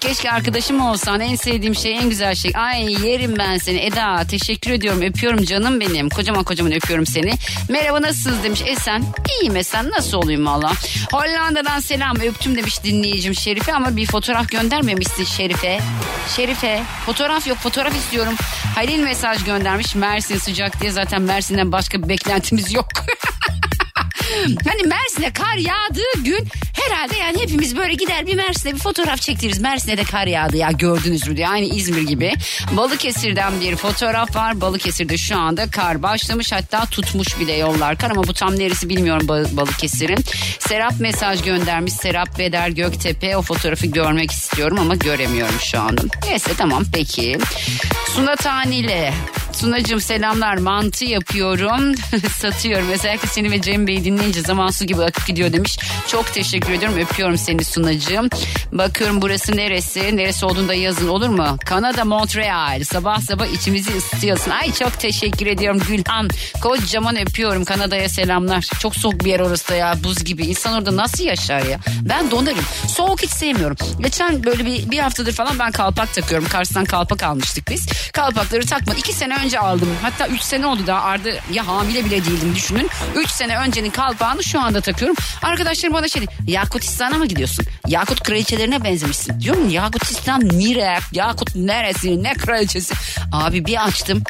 Keşke 0.00 0.30
arkadaşım 0.30 0.80
olsan 0.80 1.20
en 1.20 1.36
sevdiğim 1.36 1.74
şey 1.74 1.96
en 1.96 2.08
güzel 2.08 2.34
şey. 2.34 2.52
Ay 2.54 3.06
yerim 3.06 3.34
ben 3.38 3.58
seni 3.58 3.78
Eda 3.78 4.24
teşekkür 4.30 4.70
ediyorum 4.70 5.02
öpüyorum 5.02 5.44
canım 5.44 5.80
benim. 5.80 6.08
Kocaman 6.08 6.44
kocaman 6.44 6.72
öpüyorum 6.72 7.06
seni. 7.06 7.32
Merhaba 7.68 8.07
nasılsınız 8.08 8.44
demiş 8.44 8.62
Esen. 8.66 9.04
İyiyim 9.30 9.56
Esen 9.56 9.90
nasıl 9.90 10.18
olayım 10.18 10.46
valla. 10.46 10.72
Hollanda'dan 11.12 11.80
selam 11.80 12.16
öptüm 12.16 12.56
demiş 12.56 12.84
dinleyicim 12.84 13.34
Şerife 13.34 13.74
ama 13.74 13.96
bir 13.96 14.06
fotoğraf 14.06 14.48
göndermemişsin 14.48 15.24
Şerife. 15.24 15.80
Şerife 16.36 16.82
fotoğraf 17.06 17.46
yok 17.46 17.58
fotoğraf 17.58 17.96
istiyorum. 17.96 18.34
Halil 18.74 18.98
mesaj 18.98 19.44
göndermiş 19.44 19.94
Mersin 19.94 20.38
sıcak 20.38 20.80
diye 20.80 20.92
zaten 20.92 21.22
Mersin'den 21.22 21.72
başka 21.72 22.08
beklentimiz 22.08 22.72
yok. 22.72 22.88
hani 24.44 24.82
Mersin'e 24.82 25.32
kar 25.32 25.56
yağdığı 25.56 26.22
gün 26.24 26.48
herhalde 26.72 27.16
yani 27.16 27.40
hepimiz 27.42 27.76
böyle 27.76 27.94
gider 27.94 28.26
bir 28.26 28.34
Mersin'e 28.34 28.74
bir 28.74 28.78
fotoğraf 28.78 29.20
çektiririz. 29.20 29.58
Mersin'e 29.58 29.96
de 29.98 30.04
kar 30.04 30.26
yağdı 30.26 30.56
ya 30.56 30.70
gördünüz 30.70 31.28
mü 31.28 31.36
diye. 31.36 31.48
Aynı 31.48 31.66
İzmir 31.74 32.02
gibi. 32.02 32.34
Balıkesir'den 32.72 33.60
bir 33.60 33.76
fotoğraf 33.76 34.36
var. 34.36 34.60
Balıkesir'de 34.60 35.18
şu 35.18 35.38
anda 35.38 35.70
kar 35.70 36.02
başlamış 36.02 36.52
hatta 36.52 36.86
tutmuş 36.86 37.40
bile 37.40 37.52
yollar 37.52 37.98
kar 37.98 38.10
ama 38.10 38.24
bu 38.26 38.32
tam 38.32 38.58
neresi 38.58 38.88
bilmiyorum 38.88 39.26
Ba- 39.26 39.56
Balıkesir'in. 39.56 40.24
Serap 40.58 41.00
mesaj 41.00 41.42
göndermiş. 41.42 41.92
Serap 41.92 42.38
Beder 42.38 42.68
Göktepe 42.68 43.36
o 43.36 43.42
fotoğrafı 43.42 43.86
görmek 43.86 44.30
istiyorum 44.30 44.78
ama 44.80 44.94
göremiyorum 44.94 45.60
şu 45.60 45.80
anda. 45.80 46.02
Neyse 46.26 46.50
tamam 46.58 46.84
peki. 46.94 47.38
Suna 48.14 48.36
Tanile 49.58 49.78
Sunacığım 49.78 50.00
selamlar. 50.00 50.56
Mantı 50.56 51.04
yapıyorum. 51.04 51.94
Satıyorum. 52.38 52.90
Özellikle 52.90 53.28
seni 53.28 53.50
ve 53.50 53.60
Cem 53.60 53.86
Bey'i 53.86 54.04
dinleyince 54.04 54.40
zaman 54.40 54.70
su 54.70 54.84
gibi 54.84 55.02
akıp 55.02 55.26
gidiyor 55.26 55.52
demiş. 55.52 55.78
Çok 56.08 56.34
teşekkür 56.34 56.72
ediyorum. 56.72 56.98
Öpüyorum 56.98 57.38
seni 57.38 57.64
Sunacığım. 57.64 58.28
Bakıyorum 58.72 59.22
burası 59.22 59.56
neresi? 59.56 60.16
Neresi 60.16 60.46
olduğunda 60.46 60.74
yazın 60.74 61.08
olur 61.08 61.28
mu? 61.28 61.56
Kanada 61.66 62.04
Montreal. 62.04 62.84
Sabah 62.84 63.20
sabah 63.20 63.46
içimizi 63.46 63.96
ısıtıyorsun. 63.96 64.50
Ay 64.50 64.72
çok 64.72 65.00
teşekkür 65.00 65.46
ediyorum 65.46 65.82
Gülhan. 65.88 66.28
Kocaman 66.62 67.20
öpüyorum. 67.20 67.64
Kanada'ya 67.64 68.08
selamlar. 68.08 68.68
Çok 68.80 68.96
soğuk 68.96 69.24
bir 69.24 69.30
yer 69.30 69.40
orası 69.40 69.68
da 69.68 69.74
ya. 69.74 69.94
Buz 70.04 70.24
gibi. 70.24 70.46
İnsan 70.46 70.74
orada 70.74 70.96
nasıl 70.96 71.24
yaşar 71.24 71.62
ya? 71.62 71.78
Ben 72.08 72.30
donarım. 72.30 72.64
Soğuk 72.88 73.22
hiç 73.22 73.30
sevmiyorum. 73.30 73.76
Geçen 74.00 74.44
böyle 74.44 74.66
bir, 74.66 74.90
bir 74.90 74.98
haftadır 74.98 75.32
falan 75.32 75.58
ben 75.58 75.70
kalpak 75.70 76.14
takıyorum. 76.14 76.48
Kars'tan 76.48 76.84
kalpak 76.84 77.22
almıştık 77.22 77.70
biz. 77.70 77.86
Kalpakları 78.12 78.66
takma. 78.66 78.94
İki 78.94 79.12
sene 79.12 79.36
önce 79.44 79.47
aldım. 79.54 79.96
Hatta 80.02 80.26
üç 80.26 80.42
sene 80.42 80.66
oldu 80.66 80.82
daha 80.86 81.00
Arda 81.00 81.28
ya 81.52 81.66
hamile 81.66 82.04
bile 82.04 82.24
değildim 82.24 82.54
düşünün. 82.54 82.90
Üç 83.16 83.30
sene 83.30 83.58
öncenin 83.58 83.90
kalpağını 83.90 84.44
şu 84.44 84.60
anda 84.60 84.80
takıyorum. 84.80 85.16
Arkadaşlarım 85.42 85.94
bana 85.94 86.08
şey 86.08 86.26
Yakutistan'a 86.46 87.18
mı 87.18 87.26
gidiyorsun? 87.26 87.64
Yakut 87.86 88.22
kraliçelerine 88.22 88.84
benzemişsin. 88.84 89.40
Diyorum 89.40 89.68
Yakutistan 89.68 90.40
nere 90.40 90.98
Yakut 91.12 91.56
neresi? 91.56 92.22
Ne 92.22 92.34
kraliçesi? 92.34 92.94
Abi 93.32 93.64
bir 93.64 93.84
açtım. 93.86 94.22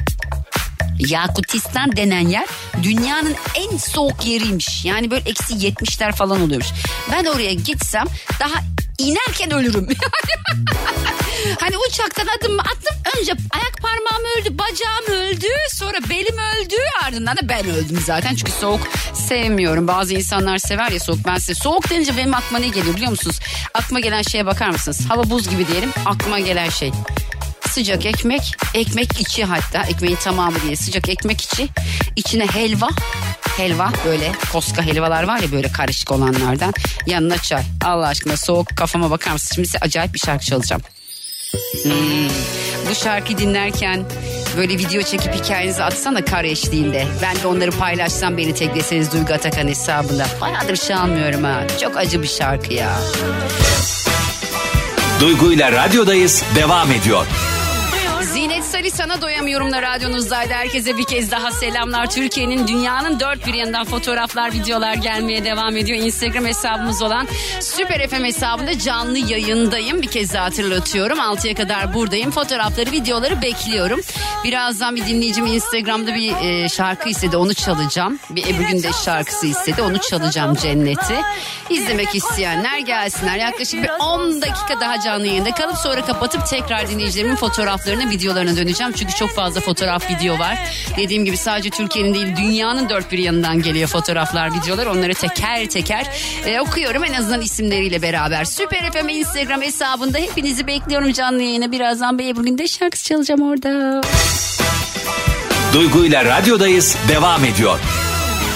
Yakutistan 0.99 1.97
denen 1.97 2.29
yer 2.29 2.47
dünyanın 2.83 3.35
en 3.55 3.77
soğuk 3.77 4.27
yeriymiş. 4.27 4.85
Yani 4.85 5.11
böyle 5.11 5.31
eksi 5.31 5.55
70'ler 5.55 6.13
falan 6.13 6.41
oluyormuş. 6.41 6.69
Ben 7.13 7.25
oraya 7.25 7.55
gitsem 7.55 8.05
daha 8.41 8.61
inerken 8.99 9.51
ölürüm. 9.53 9.89
hani 11.61 11.77
uçaktan 11.89 12.27
adım 12.39 12.61
attım 12.61 12.97
önce 13.19 13.33
ayak 13.51 13.79
parmağım 13.83 14.25
öldü 14.39 14.59
bacağım 14.59 15.05
öldü 15.09 15.47
sonra 15.73 15.99
belim 16.11 16.39
öldü 16.39 16.77
ardından 17.05 17.37
da 17.37 17.49
ben 17.49 17.67
öldüm 17.67 18.01
zaten. 18.07 18.35
Çünkü 18.35 18.53
soğuk 18.53 18.81
sevmiyorum. 19.15 19.89
Bazı 19.89 20.15
insanlar 20.15 20.59
sever 20.59 20.91
ya 20.91 21.01
soğuk. 21.01 21.19
Ben 21.27 21.37
size 21.37 21.55
soğuk 21.55 21.91
denince 21.91 22.17
benim 22.17 22.35
aklıma 22.35 22.59
ne 22.59 22.69
geliyor 22.69 22.97
biliyor 22.97 23.11
musunuz? 23.11 23.41
Aklıma 23.75 24.01
gelen 24.01 24.23
şeye 24.23 24.47
bakar 24.47 24.71
mısınız? 24.71 25.01
Hava 25.09 25.31
buz 25.31 25.49
gibi 25.49 25.69
diyelim 25.69 25.91
aklıma 26.07 26.39
gelen 26.41 26.69
şey. 26.69 26.93
Sıcak 27.71 28.07
ekmek, 28.07 28.57
ekmek 28.75 29.21
içi 29.21 29.45
hatta 29.45 29.83
ekmeğin 29.83 30.17
tamamı 30.17 30.63
değil 30.63 30.77
sıcak 30.77 31.09
ekmek 31.09 31.41
içi, 31.41 31.69
içine 32.17 32.47
helva, 32.47 32.89
helva 33.59 33.93
böyle 34.07 34.33
koska 34.53 34.83
helvalar 34.83 35.23
var 35.23 35.39
ya 35.41 35.53
böyle 35.53 35.73
karışık 35.73 36.13
olanlardan 36.13 36.75
yanına 37.07 37.39
çay. 37.39 37.63
Allah 37.85 38.07
aşkına 38.07 38.37
soğuk 38.37 38.77
kafama 38.77 39.11
bakar 39.11 39.33
mısınız? 39.33 39.53
Şimdi 39.55 39.69
size 39.69 39.79
acayip 39.79 40.15
bir 40.15 40.19
şarkı 40.19 40.45
çalacağım. 40.45 40.83
Hmm, 41.83 42.29
Bu 42.91 42.95
şarkıyı 42.95 43.39
dinlerken 43.39 44.05
böyle 44.57 44.79
video 44.79 45.03
çekip 45.03 45.35
hikayenizi 45.35 45.83
atsana 45.83 46.25
kar 46.25 46.45
eşliğinde. 46.45 47.07
Ben 47.23 47.43
de 47.43 47.47
onları 47.47 47.71
paylaşsam 47.71 48.37
beni 48.37 48.55
tekleseniz 48.55 49.13
Duygu 49.13 49.33
Atakan 49.33 49.69
hesabında. 49.69 50.27
Bayağıdır 50.41 50.77
çalmıyorum 50.77 51.45
ha. 51.45 51.61
Çok 51.83 51.97
acı 51.97 52.23
bir 52.23 52.29
şarkı 52.29 52.75
ya. 52.75 52.99
Duygu 55.21 55.53
ile 55.53 55.73
radyodayız 55.73 56.43
devam 56.55 56.93
ediyor. 56.93 57.27
Salih 58.73 58.91
sana 58.91 59.23
doyamıyorumla 59.23 59.83
radyonuzdaydı. 59.83 60.53
Herkese 60.53 60.99
bir 60.99 61.05
kez 61.05 61.31
daha 61.31 61.51
selamlar. 61.51 62.11
Türkiye'nin 62.11 62.69
dünyanın 62.69 63.21
dört 63.21 63.47
bir 63.47 63.55
yanından 63.55 63.85
fotoğraflar, 63.85 64.53
videolar 64.53 64.95
gelmeye 64.95 65.45
devam 65.45 65.77
ediyor. 65.77 65.99
Instagram 65.99 66.47
hesabımız 66.47 67.03
olan 67.03 67.29
Süper 67.61 68.09
FM 68.09 68.25
hesabında 68.25 68.79
canlı 68.79 69.19
yayındayım. 69.19 70.03
Bir 70.03 70.07
kez 70.07 70.35
daha 70.35 70.45
hatırlatıyorum. 70.45 71.19
6'ya 71.19 71.55
kadar 71.55 71.95
buradayım. 71.95 72.31
Fotoğrafları, 72.31 72.91
videoları 72.91 73.43
bekliyorum. 73.43 74.01
Birazdan 74.45 74.97
bir 74.97 75.07
dinleyicim 75.07 75.47
Instagram'da 75.47 76.15
bir 76.15 76.33
e, 76.37 76.69
şarkı 76.69 77.09
istedi. 77.09 77.37
Onu 77.37 77.55
çalacağım. 77.55 78.19
Bir 78.31 78.47
Ebru 78.47 78.67
Gündeş 78.69 78.97
şarkısı 78.97 79.47
istedi. 79.47 79.83
Onu 79.83 80.01
çalacağım 80.01 80.55
Cennet'i. 80.55 81.21
İzlemek 81.71 82.15
isteyenler 82.15 82.79
gelsinler. 82.79 83.37
Yaklaşık 83.37 83.83
bir 83.83 83.91
10 84.01 84.43
dakika 84.43 84.81
daha 84.81 85.01
canlı 85.01 85.27
yayında 85.27 85.51
kalıp 85.51 85.77
sonra 85.77 86.05
kapatıp 86.05 86.47
tekrar 86.47 86.89
dinleyicilerimin 86.89 87.37
fotoğraflarına, 87.37 88.11
videolarına 88.11 88.58
döneceğim. 88.59 88.93
Çünkü 88.93 89.15
çok 89.15 89.31
fazla 89.31 89.61
fotoğraf, 89.61 90.11
video 90.11 90.39
var. 90.39 90.59
Dediğim 90.97 91.25
gibi 91.25 91.37
sadece 91.37 91.71
Türkiye'nin 91.71 92.15
değil 92.15 92.37
dünyanın 92.37 92.89
dört 92.89 93.13
bir 93.13 93.19
yanından 93.19 93.63
geliyor 93.63 93.89
fotoğraflar, 93.89 94.55
videolar. 94.55 94.87
Onları 94.87 95.15
teker 95.15 95.67
teker 95.67 96.07
e, 96.47 96.61
okuyorum 96.61 97.05
en 97.05 97.13
azından 97.13 97.41
isimleriyle 97.41 98.03
beraber. 98.03 98.45
Süper 98.45 98.93
FM 98.93 99.09
Instagram 99.09 99.63
hesabında 99.63 100.19
hepinizi 100.19 100.67
bekliyorum 100.67 101.13
canlı 101.13 101.43
yayına. 101.43 101.73
Birazdan 101.73 102.19
Bey 102.19 102.37
bugün 102.37 102.59
de 102.59 102.69
şarkısı 102.69 103.05
çalacağım 103.05 103.43
orada. 103.43 104.01
Duygu 105.73 106.05
ile 106.05 106.25
radyodayız 106.25 106.97
devam 107.09 107.45
ediyor. 107.45 108.08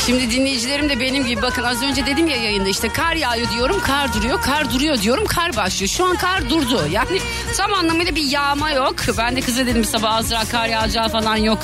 Şimdi 0.07 0.31
dinleyicilerim 0.31 0.89
de 0.89 1.01
benim 1.01 1.27
gibi 1.27 1.43
bakın 1.43 1.63
az 1.63 1.83
önce 1.83 2.07
dedim 2.07 2.29
ya 2.29 2.37
yayında 2.37 2.69
işte 2.69 2.89
kar 2.89 3.15
yağıyor 3.15 3.51
diyorum 3.51 3.81
kar 3.81 4.15
duruyor 4.15 4.43
kar 4.43 4.73
duruyor 4.73 4.99
diyorum 5.03 5.27
kar 5.27 5.57
başlıyor. 5.57 5.89
Şu 5.89 6.05
an 6.05 6.17
kar 6.17 6.51
durdu 6.51 6.81
yani 6.93 7.19
tam 7.57 7.75
anlamıyla 7.75 8.15
bir 8.15 8.23
yağma 8.23 8.71
yok. 8.71 8.97
Ben 9.19 9.37
de 9.37 9.41
kıza 9.41 9.67
dedim 9.67 9.85
sabah 9.85 10.15
azra 10.15 10.41
kar 10.53 10.69
yağacağı 10.69 11.09
falan 11.09 11.37
yok. 11.37 11.59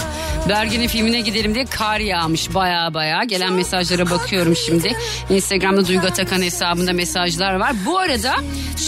Bergen'in 0.49 0.89
filmine 0.89 1.21
gidelim 1.21 1.55
diye 1.55 1.65
kar 1.65 2.01
yağmış 2.01 2.55
baya 2.55 2.95
baya. 2.95 3.25
Gelen 3.25 3.53
mesajlara 3.53 4.11
bakıyorum 4.11 4.57
şimdi. 4.57 4.93
Instagram'da 5.31 5.87
Duygu 5.89 6.07
Atakan 6.07 6.43
hesabında 6.43 6.93
mesajlar 6.93 7.55
var. 7.55 7.73
Bu 7.87 7.99
arada 7.99 8.35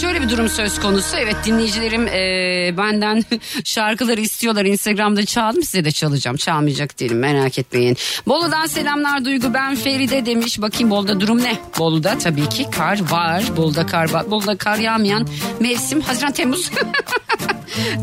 şöyle 0.01 0.21
bir 0.21 0.29
durum 0.29 0.49
söz 0.49 0.79
konusu. 0.79 1.17
Evet 1.17 1.35
dinleyicilerim 1.45 2.07
eee, 2.07 2.77
benden 2.77 3.23
şarkıları 3.63 4.21
istiyorlar. 4.21 4.65
Instagram'da 4.65 5.25
çaldım 5.25 5.63
size 5.63 5.85
de 5.85 5.91
çalacağım. 5.91 6.37
Çalmayacak 6.37 6.99
değilim 6.99 7.19
merak 7.19 7.59
etmeyin. 7.59 7.97
Bolu'dan 8.27 8.65
selamlar 8.65 9.25
Duygu 9.25 9.40
ben 9.53 9.75
Feride 9.75 10.25
demiş. 10.25 10.61
Bakayım 10.61 10.89
Bolu'da 10.89 11.19
durum 11.19 11.43
ne? 11.43 11.57
Bolu'da 11.79 12.17
tabii 12.17 12.49
ki 12.49 12.67
kar 12.71 13.11
var. 13.11 13.43
Bolu'da 13.57 13.85
kar 13.85 14.11
var. 14.11 14.31
Bolu'da 14.31 14.57
kar 14.57 14.77
yağmayan 14.77 15.27
mevsim 15.59 16.01
Haziran 16.01 16.31
Temmuz. 16.31 16.71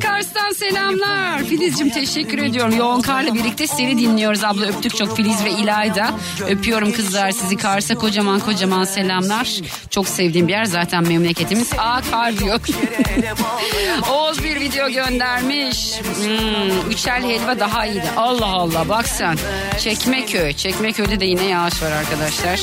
Kars'tan 0.03 0.53
selamlar. 0.53 1.45
Filiz'cim 1.45 1.91
teşekkür 1.91 2.39
ediyorum. 2.39 2.77
Yoğun 2.77 3.01
karla 3.01 3.35
birlikte 3.35 3.67
seni 3.67 3.99
dinliyoruz 3.99 4.45
abla. 4.45 4.67
Öptük 4.67 4.97
çok 4.97 5.17
Filiz 5.17 5.45
ve 5.45 5.51
İlayda. 5.51 6.11
Öpüyorum 6.49 6.93
kızlar 6.93 7.31
sizi 7.31 7.57
Kars'a 7.57 7.95
kocaman 7.95 8.41
kocaman 8.41 8.85
selamlar. 8.85 9.49
Çok 9.91 10.09
sevdiğim 10.09 10.49
bir 10.49 10.53
yer 10.53 10.65
zaten 10.65 11.09
memleketimiz. 11.09 11.71
Aa 11.79 12.01
kar 12.11 12.39
diyor. 12.39 12.61
Oğuz 14.13 14.45
bir 14.45 14.61
video 14.61 14.89
göndermiş. 14.89 15.93
Hmm, 15.99 16.91
üçer 16.91 17.21
helva 17.21 17.61
daha 17.61 17.87
iyiydi. 17.87 18.11
Allah 18.17 18.47
Allah 18.47 18.89
bak 18.89 19.09
sen. 19.09 19.37
Çekmeköy. 19.81 20.53
Çekmeköy'de 20.53 21.21
de 21.21 21.27
yine 21.29 21.45
yağış 21.45 21.83
var 21.83 21.93
arkadaşlar. 21.93 22.61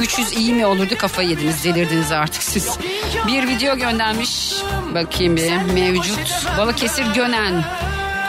300 0.00 0.32
iyi 0.32 0.54
mi 0.54 0.66
olurdu 0.66 0.94
kafayı 0.98 1.28
yediniz 1.28 1.64
delirdiniz 1.64 2.12
artık 2.12 2.42
siz. 2.42 2.78
Bir 3.26 3.48
video 3.48 3.76
göndermiş 3.76 4.54
bakayım 4.94 5.36
bir 5.36 5.56
mevcut 5.56 6.46
Balıkesir 6.58 7.06
Gönen 7.14 7.64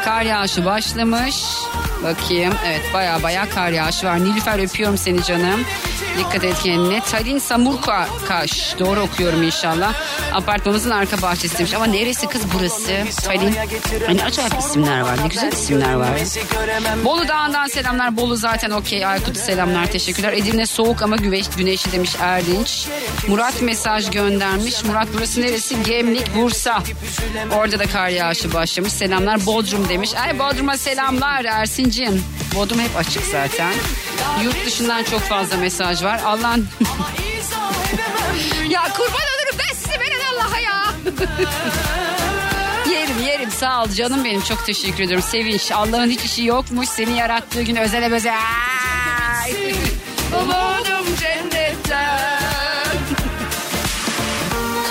kar 0.06 0.22
yağışı 0.22 0.66
başlamış. 0.66 1.44
Bakayım 2.04 2.54
evet 2.68 2.82
baya 2.94 3.24
baya 3.24 3.50
kar 3.50 3.70
yağışı 3.72 4.08
var. 4.08 4.24
Nilüfer 4.24 4.60
öpüyorum 4.60 4.98
seni 4.98 5.24
canım. 5.24 5.66
Dikkat 6.18 6.44
et 6.44 6.60
kendine. 6.64 7.02
Talin 7.02 7.40
Samurkaş. 7.40 8.76
Doğru 8.80 9.00
okuyorum 9.00 9.44
inşallah. 9.44 9.94
Apartmanımızın 10.34 10.90
arka 10.90 11.22
bahçesiymiş. 11.22 11.74
Ama 11.74 11.86
neresi 11.86 12.28
kız 12.28 12.42
burası? 12.54 12.92
Talin. 13.24 13.56
Hani 14.06 14.24
acayip 14.24 14.54
isimler 14.60 15.02
var. 15.02 15.24
Ne 15.24 15.28
güzel 15.28 15.52
isimler 15.52 15.94
var. 15.94 16.10
Bolu 17.06 17.28
Dağı'ndan 17.28 17.68
selamlar. 17.68 18.18
Bolu 18.18 18.36
zaten 18.36 18.70
okey. 18.72 19.06
Aykut 19.06 19.38
selamlar. 19.38 19.86
Teşekkürler. 19.86 20.34
Edirne 20.34 20.66
soğuk 20.66 21.02
ama 21.02 21.16
güneş, 21.16 21.50
güneşli 21.58 21.92
demiş 21.92 22.12
Erdinç. 22.20 22.88
Murat 23.28 23.62
mesaj 23.62 24.12
göndermiş. 24.12 24.84
Murat 24.84 25.08
burası 25.14 25.42
neresi? 25.42 25.84
Gemlik, 25.84 26.36
Bursa. 26.36 26.84
Orada 27.56 27.80
da 27.80 27.86
kar 27.86 28.10
yağışı 28.10 28.54
başlamış. 28.54 28.94
Selamlar. 28.94 29.46
Bodrum 29.46 29.90
demiş. 29.90 30.12
Ay 30.16 30.40
Bodrum'a 30.40 30.78
selamlar 30.78 31.46
Ersin'cim. 31.46 32.24
Modum 32.54 32.80
hep 32.80 32.98
açık 32.98 33.24
zaten. 33.24 33.74
Yurt 34.44 34.66
dışından 34.66 35.04
çok 35.04 35.22
fazla 35.22 35.58
mesaj 35.58 36.04
var. 36.04 36.20
Allah'ın... 36.26 36.68
ya 38.70 38.84
kurban 38.84 39.14
olurum 39.14 39.60
ben 39.60 39.76
size 39.76 40.00
veren 40.00 40.22
Allah'a 40.34 40.60
ya. 40.60 40.94
yerim 42.92 43.20
yerim 43.26 43.52
sağ 43.52 43.84
ol 43.84 43.90
canım 43.90 44.24
benim 44.24 44.42
çok 44.42 44.66
teşekkür 44.66 45.04
ediyorum. 45.04 45.26
Sevinç 45.30 45.72
Allah'ın 45.72 46.10
hiç 46.10 46.26
işi 46.26 46.44
yokmuş 46.44 46.90
seni 46.90 47.18
yarattığı 47.18 47.62
gün 47.62 47.76
özele 47.76 48.12
özel. 48.12 48.36
Umudum. 50.42 50.92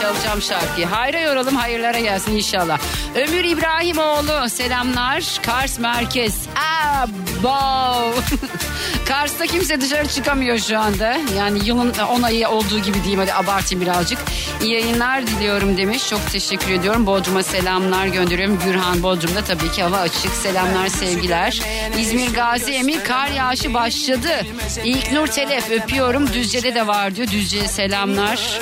Çalacağım 0.02 0.43
şarkıyı. 0.43 0.87
Hayra 0.87 1.21
yoralım 1.21 1.57
hayırlara 1.57 1.99
gelsin 1.99 2.37
inşallah. 2.37 2.79
Ömür 3.14 3.45
İbrahimoğlu 3.45 4.49
selamlar. 4.49 5.40
Kars 5.43 5.79
Merkez. 5.79 6.35
Aa! 6.57 6.70
Abo. 7.00 8.14
Kars'ta 9.09 9.47
kimse 9.47 9.80
dışarı 9.80 10.09
çıkamıyor 10.09 10.59
şu 10.59 10.78
anda. 10.78 11.16
Yani 11.38 11.59
yılın 11.64 11.92
10 12.11 12.23
ayı 12.23 12.49
olduğu 12.49 12.78
gibi 12.78 12.99
diyeyim 12.99 13.21
hadi 13.21 13.35
abartayım 13.35 13.85
birazcık. 13.85 14.19
İyi 14.62 14.73
yayınlar 14.73 15.26
diliyorum 15.26 15.76
demiş. 15.76 16.09
Çok 16.09 16.30
teşekkür 16.33 16.71
ediyorum. 16.73 17.07
Bodrum'a 17.07 17.42
selamlar 17.42 18.07
gönderiyorum. 18.07 18.59
Gürhan 18.64 19.02
Bodrum'da 19.02 19.45
tabii 19.45 19.71
ki 19.73 19.83
hava 19.83 19.97
açık. 19.97 20.33
Selamlar 20.35 20.88
sevgiler. 20.88 21.61
İzmir 21.99 22.35
Gazi 22.35 22.73
Emir 22.73 23.04
kar 23.04 23.28
yağışı 23.30 23.75
başladı. 23.75 24.47
İlk 24.85 25.12
Nur 25.12 25.26
Telef 25.26 25.71
öpüyorum. 25.71 26.33
Düzce'de 26.33 26.75
de 26.75 26.87
var 26.87 27.16
diyor. 27.16 27.28
Düzce'ye 27.28 27.69
selamlar. 27.69 28.61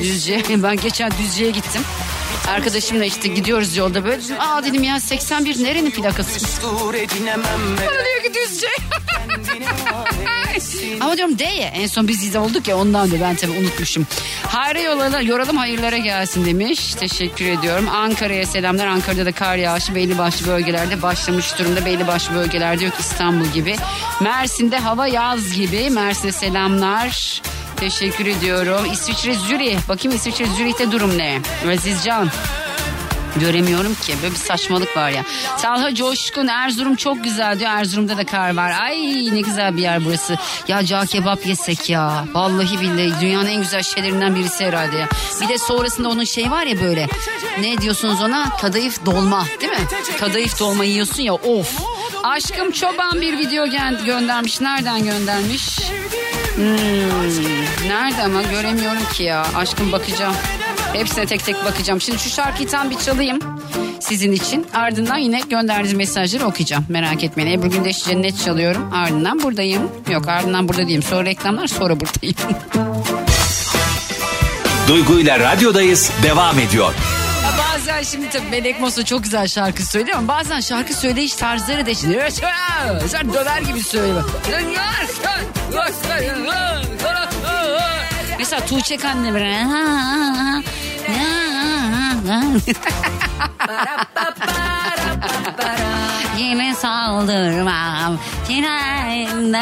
Düzce. 0.00 0.42
Ben 0.64 0.76
geçen 0.76 1.10
Düzce'ye 1.18 1.50
gittim. 1.50 1.82
Arkadaşımla 2.48 3.04
işte 3.04 3.28
gidiyoruz 3.28 3.76
yolda 3.76 4.04
böyle. 4.04 4.24
Dedim, 4.24 4.36
Aa 4.40 4.64
dedim 4.64 4.82
ya 4.82 5.00
81 5.00 5.64
nerenin 5.64 5.90
plakası? 5.90 6.40
Bana 7.78 8.04
diyor 8.04 8.22
ki 8.22 8.32
Düzce. 8.34 8.66
Ama 11.00 11.16
diyorum 11.16 11.38
D 11.38 11.44
ya 11.44 11.68
en 11.68 11.86
son 11.86 12.08
biz 12.08 12.24
izle 12.24 12.38
olduk 12.38 12.68
ya 12.68 12.76
ondan 12.78 13.10
da 13.10 13.20
ben 13.20 13.36
tabii 13.36 13.52
unutmuşum. 13.52 14.06
Hayra 14.46 14.80
yola, 14.80 15.20
yoralım 15.20 15.56
hayırlara 15.56 15.96
gelsin 15.96 16.44
demiş. 16.44 16.94
Teşekkür 16.94 17.44
ediyorum. 17.44 17.88
Ankara'ya 17.88 18.46
selamlar. 18.46 18.86
Ankara'da 18.86 19.26
da 19.26 19.32
kar 19.32 19.56
yağışı 19.56 19.94
belli 19.94 20.18
başlı 20.18 20.46
bölgelerde 20.46 21.02
başlamış 21.02 21.58
durumda. 21.58 21.86
Belli 21.86 22.06
başlı 22.06 22.34
bölgelerde 22.34 22.84
yok 22.84 22.94
İstanbul 22.98 23.46
gibi. 23.46 23.76
Mersin'de 24.20 24.78
hava 24.78 25.06
yaz 25.06 25.52
gibi. 25.52 25.90
Mersin'e 25.90 26.32
selamlar. 26.32 27.42
Teşekkür 27.84 28.26
ediyorum. 28.26 28.92
İsviçre 28.92 29.34
Zürih. 29.34 29.78
Bakayım 29.88 30.16
İsviçre 30.16 30.46
Zürih'te 30.46 30.92
durum 30.92 31.18
ne? 31.18 31.40
Azizcan. 31.72 32.30
Göremiyorum 33.36 33.94
ki 33.94 34.14
böyle 34.22 34.34
bir 34.34 34.38
saçmalık 34.38 34.96
var 34.96 35.10
ya. 35.10 35.24
Talha 35.62 35.94
Coşkun 35.94 36.46
Erzurum 36.46 36.96
çok 36.96 37.24
güzel 37.24 37.58
diyor. 37.58 37.70
Erzurum'da 37.70 38.16
da 38.16 38.24
kar 38.26 38.56
var. 38.56 38.74
Ay 38.80 38.96
ne 39.34 39.40
güzel 39.40 39.76
bir 39.76 39.82
yer 39.82 40.04
burası. 40.04 40.36
Ya 40.68 40.84
cağ 40.84 41.06
kebap 41.06 41.46
yesek 41.46 41.90
ya. 41.90 42.24
Vallahi 42.32 42.80
billahi 42.80 43.20
dünyanın 43.20 43.46
en 43.46 43.62
güzel 43.62 43.82
şeylerinden 43.82 44.36
birisi 44.36 44.64
herhalde 44.66 44.96
ya. 44.96 45.08
Bir 45.40 45.48
de 45.48 45.58
sonrasında 45.58 46.08
onun 46.08 46.24
şey 46.24 46.50
var 46.50 46.66
ya 46.66 46.80
böyle. 46.82 47.08
Ne 47.60 47.78
diyorsunuz 47.78 48.22
ona? 48.22 48.56
Kadayıf 48.60 49.06
dolma 49.06 49.44
değil 49.60 49.72
mi? 49.72 49.86
Kadayıf 50.20 50.60
dolma 50.60 50.84
yiyorsun 50.84 51.22
ya 51.22 51.34
of. 51.34 51.78
Aşkım 52.22 52.70
çoban 52.70 53.20
bir 53.20 53.38
video 53.38 53.66
gö- 53.66 54.04
göndermiş. 54.04 54.60
Nereden 54.60 55.04
göndermiş? 55.04 55.78
Hmm, 56.54 57.63
nerede 57.88 58.22
ama 58.22 58.42
göremiyorum 58.42 59.04
ki 59.12 59.22
ya. 59.22 59.46
Aşkım 59.56 59.92
bakacağım. 59.92 60.34
Hepsine 60.92 61.26
tek 61.26 61.44
tek 61.44 61.64
bakacağım. 61.64 62.00
Şimdi 62.00 62.18
şu 62.18 62.30
şarkıyı 62.30 62.68
tam 62.68 62.90
bir 62.90 62.98
çalayım 62.98 63.38
sizin 64.00 64.32
için. 64.32 64.66
Ardından 64.74 65.16
yine 65.16 65.40
gönderdiğiniz 65.50 65.94
mesajları 65.94 66.46
okuyacağım. 66.46 66.86
Merak 66.88 67.24
etmeyin. 67.24 67.50
Ebru 67.50 67.70
Gündeş 67.70 68.04
Cennet 68.04 68.44
çalıyorum. 68.44 68.92
Ardından 68.92 69.42
buradayım. 69.42 69.82
Yok 70.10 70.28
ardından 70.28 70.68
burada 70.68 70.88
değilim. 70.88 71.02
Sonra 71.02 71.24
reklamlar 71.24 71.66
sonra 71.66 72.00
buradayım. 72.00 72.36
Duygu 74.88 75.18
ile 75.20 75.38
radyodayız 75.38 76.10
devam 76.22 76.58
ediyor. 76.58 76.94
Ya 77.44 77.50
bazen 77.58 78.02
şimdi 78.02 78.30
tabii 78.30 78.46
Melek 78.50 78.80
Mosso 78.80 79.02
çok 79.02 79.22
güzel 79.22 79.48
şarkı 79.48 79.82
söylüyor 79.82 80.18
ama 80.18 80.28
bazen 80.28 80.60
şarkı 80.60 80.94
söyleyiş 80.94 81.34
tarzları 81.34 81.86
değişiyor. 81.86 82.30
Sen 83.08 83.32
döver 83.32 83.62
gibi 83.62 83.80
söylüyor. 83.82 84.24
Mesela 88.44 88.66
Tuğçe 88.66 88.96
böyle. 89.34 89.64
Yine 96.38 96.74
saldırmam. 96.74 98.18
Tünelde 98.48 99.58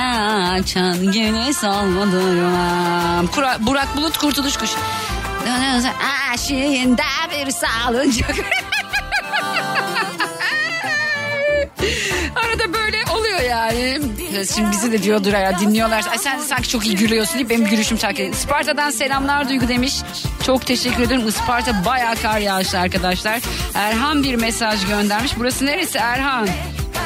açan 0.60 0.94
yine 0.94 1.52
saldırmam 1.52 3.26
Kura- 3.26 3.66
Burak 3.66 3.96
Bulut 3.96 4.18
Kurtuluş 4.18 4.56
Kuş 4.56 4.70
Aşığında 6.32 7.02
bir 7.30 7.50
salıncak 7.50 8.36
Şimdi 14.46 14.70
bizi 14.70 14.92
de 14.92 15.02
diyordur 15.02 15.32
ya 15.32 15.58
dinliyorlar. 15.58 16.04
Ay 16.10 16.18
sen 16.18 16.38
de 16.38 16.42
sanki 16.42 16.68
çok 16.68 16.86
iyi 16.86 16.96
gülüyorsun 16.96 17.34
diye 17.34 17.48
benim 17.48 17.64
gülüşüm 17.64 17.98
ediyor. 17.98 18.32
Isparta'dan 18.32 18.90
selamlar 18.90 19.48
Duygu 19.48 19.68
demiş. 19.68 19.94
Çok 20.46 20.66
teşekkür 20.66 21.02
ederim. 21.02 21.28
Isparta 21.28 21.84
bayağı 21.84 22.14
kar 22.16 22.38
yağışlı 22.38 22.78
arkadaşlar. 22.78 23.40
Erhan 23.74 24.22
bir 24.22 24.34
mesaj 24.34 24.86
göndermiş. 24.86 25.32
Burası 25.38 25.66
neresi 25.66 25.98
Erhan? 25.98 26.48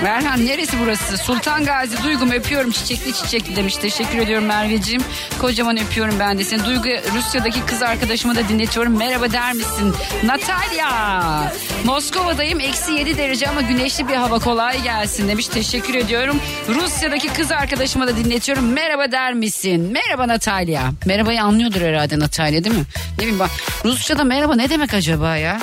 Erhan 0.04 0.46
neresi 0.46 0.78
burası? 0.80 1.18
Sultan 1.18 1.64
Gazi 1.64 2.02
Duygu'm 2.02 2.30
öpüyorum 2.30 2.70
çiçekli 2.70 3.12
çiçekli 3.14 3.56
demiş. 3.56 3.76
Teşekkür 3.76 4.18
ediyorum 4.18 4.46
Merveciğim. 4.46 5.02
Kocaman 5.38 5.76
öpüyorum 5.76 6.14
ben 6.20 6.38
de 6.38 6.44
seni. 6.44 6.64
Duygu 6.64 6.88
Rusya'daki 7.14 7.61
kız 7.66 7.82
arkadaşıma 7.82 8.35
da 8.35 8.48
dinletiyorum. 8.48 8.96
Merhaba 8.98 9.32
der 9.32 9.52
misin? 9.52 9.94
Natalya. 10.24 11.52
Moskova'dayım. 11.85 12.61
Eksi 12.61 12.92
7 12.92 13.18
derece 13.18 13.48
ama 13.48 13.61
güneşli 13.61 14.09
bir 14.09 14.14
hava 14.14 14.38
kolay 14.38 14.82
gelsin 14.82 15.28
demiş. 15.28 15.46
Teşekkür 15.48 15.94
ediyorum. 15.94 16.40
Rusya'daki 16.68 17.28
kız 17.28 17.52
arkadaşıma 17.52 18.06
da 18.06 18.16
dinletiyorum. 18.16 18.72
Merhaba 18.72 19.12
der 19.12 19.35
misin? 19.35 19.92
Merhaba 19.92 20.28
Natalya. 20.28 20.90
Merhabayı 21.06 21.42
anlıyordur 21.42 21.80
herhalde 21.80 22.18
Natalya 22.18 22.64
değil 22.64 22.76
mi? 22.76 22.85
Ne 23.12 23.18
bileyim 23.18 23.38
bak. 23.38 23.50
Rusça'da 23.85 24.24
merhaba 24.24 24.54
ne 24.56 24.70
demek 24.70 24.94
acaba 24.94 25.37
ya? 25.37 25.59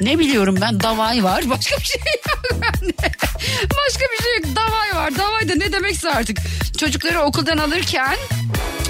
Ne 0.00 0.18
biliyorum 0.18 0.58
ben 0.60 0.80
davay 0.80 1.24
var 1.24 1.44
başka 1.50 1.76
bir 1.76 1.84
şey 1.84 2.00
yok. 2.26 2.60
Başka 3.62 4.04
bir 4.12 4.22
şey 4.22 4.36
yok 4.36 4.56
davay 4.56 5.04
var 5.04 5.18
davay 5.18 5.48
da 5.48 5.54
ne 5.54 5.72
demekse 5.72 6.10
artık. 6.10 6.38
Çocukları 6.78 7.20
okuldan 7.20 7.58
alırken 7.58 8.16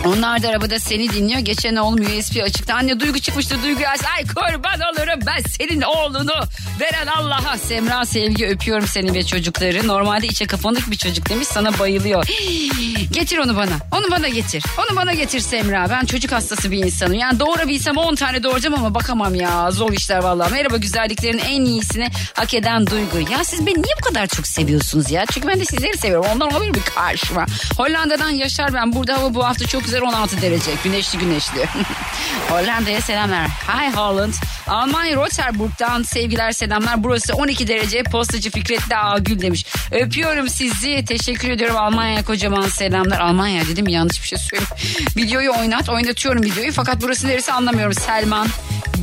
onlar 0.04 0.42
da 0.42 0.48
arabada 0.48 0.78
seni 0.78 1.10
dinliyor. 1.10 1.40
Geçen 1.40 1.76
oğlum 1.76 2.18
USB 2.18 2.42
açıkta. 2.44 2.74
Anne 2.74 3.00
Duygu 3.00 3.18
çıkmıştı. 3.18 3.62
Duygu 3.62 3.80
aç. 3.92 4.00
Ay 4.16 4.24
kurban 4.26 4.80
olurum 4.80 5.20
ben 5.26 5.42
senin 5.58 5.80
oğlunu 5.82 6.34
veren 6.80 7.06
Allah'a. 7.06 7.58
Semra 7.58 8.04
Sevgi 8.04 8.46
öpüyorum 8.46 8.86
seni 8.86 9.14
ve 9.14 9.22
çocukları. 9.26 9.88
Normalde 9.88 10.26
içe 10.26 10.46
kapanık 10.46 10.90
bir 10.90 10.96
çocuk 10.96 11.28
demiş. 11.28 11.48
Sana 11.48 11.78
bayılıyor. 11.78 12.26
getir 13.12 13.38
onu 13.38 13.56
bana. 13.56 13.72
Onu 13.92 14.10
bana 14.10 14.28
getir. 14.28 14.64
Onu 14.78 14.96
bana 14.96 15.14
getir 15.14 15.40
Semra. 15.40 15.86
Ben 15.90 16.04
çocuk 16.04 16.32
hastası 16.32 16.70
bir 16.70 16.84
insanım. 16.84 17.14
Yani 17.14 17.40
doğurabilsem 17.40 17.96
10 17.96 18.14
tane 18.14 18.42
doğuracağım 18.42 18.74
ama 18.74 18.94
bakamam 18.94 19.34
ya. 19.34 19.70
Zor 19.70 19.92
işler 19.92 20.18
vallahi. 20.18 20.52
Merhaba 20.52 20.76
güzelliklerin 20.76 21.38
en 21.38 21.64
iyisini 21.64 22.08
hak 22.34 22.54
eden 22.54 22.86
Duygu. 22.86 23.32
Ya 23.32 23.44
siz 23.44 23.66
beni 23.66 23.74
niye 23.74 23.94
bu 24.00 24.08
kadar 24.08 24.26
çok 24.26 24.46
seviyorsunuz 24.46 25.10
ya? 25.10 25.24
Çünkü 25.32 25.48
ben 25.48 25.60
de 25.60 25.64
sizleri 25.64 25.98
seviyorum. 25.98 26.30
Ondan 26.34 26.50
olabilir 26.52 26.74
bir 26.74 26.82
karşıma. 26.94 27.46
Hollanda'dan 27.76 28.30
Yaşar 28.30 28.74
ben. 28.74 28.92
Burada 28.92 29.16
hava 29.18 29.34
bu 29.34 29.44
hafta 29.44 29.66
çok 29.66 29.89
güzel 29.90 30.02
16 30.02 30.42
derece. 30.42 30.70
Güneşli 30.84 31.18
güneşli. 31.18 31.66
Hollanda'ya 32.48 33.00
selamlar. 33.00 33.48
Hi 33.48 33.96
Holland. 33.96 34.32
Almanya 34.66 35.16
Roterburg'dan 35.16 36.02
sevgiler 36.02 36.52
selamlar. 36.52 37.04
Burası 37.04 37.34
12 37.34 37.68
derece. 37.68 38.02
Postacı 38.02 38.50
Fikretli 38.50 38.96
Ağgül 38.96 39.40
demiş. 39.40 39.66
Öpüyorum 39.92 40.48
sizi. 40.48 41.04
Teşekkür 41.04 41.50
ediyorum 41.50 41.76
Almanya 41.76 42.24
kocaman 42.24 42.68
selamlar. 42.68 43.20
Almanya 43.20 43.66
dedim 43.66 43.88
yanlış 43.88 44.22
bir 44.22 44.26
şey 44.28 44.38
söyleyeyim. 44.38 44.70
Videoyu 45.16 45.52
oynat. 45.52 45.88
Oynatıyorum 45.88 46.42
videoyu. 46.42 46.72
Fakat 46.72 47.02
burası 47.02 47.28
neresi 47.28 47.52
anlamıyorum. 47.52 47.94
Selman. 47.94 48.46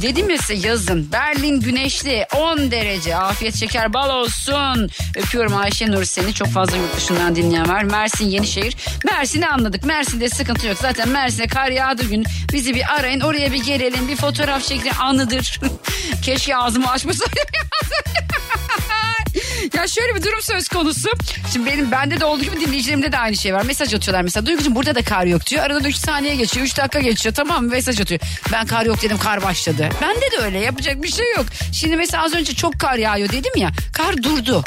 Dedim 0.01 0.29
ya 0.29 0.37
size 0.37 0.67
yazın. 0.67 1.11
Berlin 1.11 1.61
güneşli 1.61 2.25
10 2.35 2.71
derece. 2.71 3.15
Afiyet 3.15 3.55
şeker 3.55 3.93
bal 3.93 4.09
olsun. 4.09 4.89
Öpüyorum 5.15 5.57
Ayşe 5.57 5.91
Nur 5.91 6.03
seni. 6.03 6.33
Çok 6.33 6.47
fazla 6.47 6.77
yurt 6.77 6.97
dışından 6.97 7.35
dinleyen 7.35 7.69
var. 7.69 7.83
Mersin 7.83 8.25
Yenişehir. 8.25 8.75
Mersin'i 9.11 9.47
anladık. 9.47 9.85
Mersin'de 9.85 10.29
sıkıntı 10.29 10.67
yok. 10.67 10.77
Zaten 10.81 11.09
Mersin'e 11.09 11.47
kar 11.47 11.71
yağdı 11.71 12.03
gün. 12.03 12.25
Bizi 12.53 12.75
bir 12.75 12.95
arayın. 12.95 13.19
Oraya 13.19 13.51
bir 13.51 13.63
gelelim. 13.63 14.07
Bir 14.07 14.15
fotoğraf 14.15 14.63
çekin. 14.63 14.91
Anıdır. 14.99 15.59
Keşke 16.21 16.57
ağzımı 16.57 16.91
açmasaydım. 16.91 17.37
Ya 19.73 19.87
şöyle 19.87 20.15
bir 20.15 20.23
durum 20.23 20.41
söz 20.41 20.67
konusu. 20.67 21.09
Şimdi 21.53 21.65
benim 21.71 21.91
bende 21.91 22.19
de 22.19 22.25
olduğu 22.25 22.43
gibi 22.43 22.59
dinleyicilerimde 22.59 23.11
de 23.11 23.17
aynı 23.17 23.35
şey 23.35 23.53
var. 23.53 23.65
Mesaj 23.65 23.93
atıyorlar 23.93 24.21
mesela. 24.21 24.45
Duygucuğum 24.45 24.75
burada 24.75 24.95
da 24.95 25.03
kar 25.03 25.25
yok 25.25 25.45
diyor. 25.45 25.63
Arada 25.63 25.87
3 25.87 25.95
saniye 25.95 26.35
geçiyor. 26.35 26.65
3 26.65 26.77
dakika 26.77 26.99
geçiyor. 26.99 27.35
Tamam 27.35 27.63
mı? 27.65 27.71
Mesaj 27.71 28.01
atıyor. 28.01 28.21
Ben 28.51 28.65
kar 28.65 28.85
yok 28.85 29.01
dedim 29.01 29.17
kar 29.17 29.43
başladı. 29.43 29.89
Bende 30.01 30.31
de 30.31 30.37
öyle 30.37 30.59
yapacak 30.59 31.03
bir 31.03 31.11
şey 31.11 31.25
yok. 31.37 31.45
Şimdi 31.73 31.95
mesela 31.97 32.23
az 32.23 32.33
önce 32.33 32.53
çok 32.55 32.79
kar 32.79 32.95
yağıyor 32.95 33.29
dedim 33.29 33.51
ya. 33.55 33.69
Kar 33.93 34.23
durdu. 34.23 34.63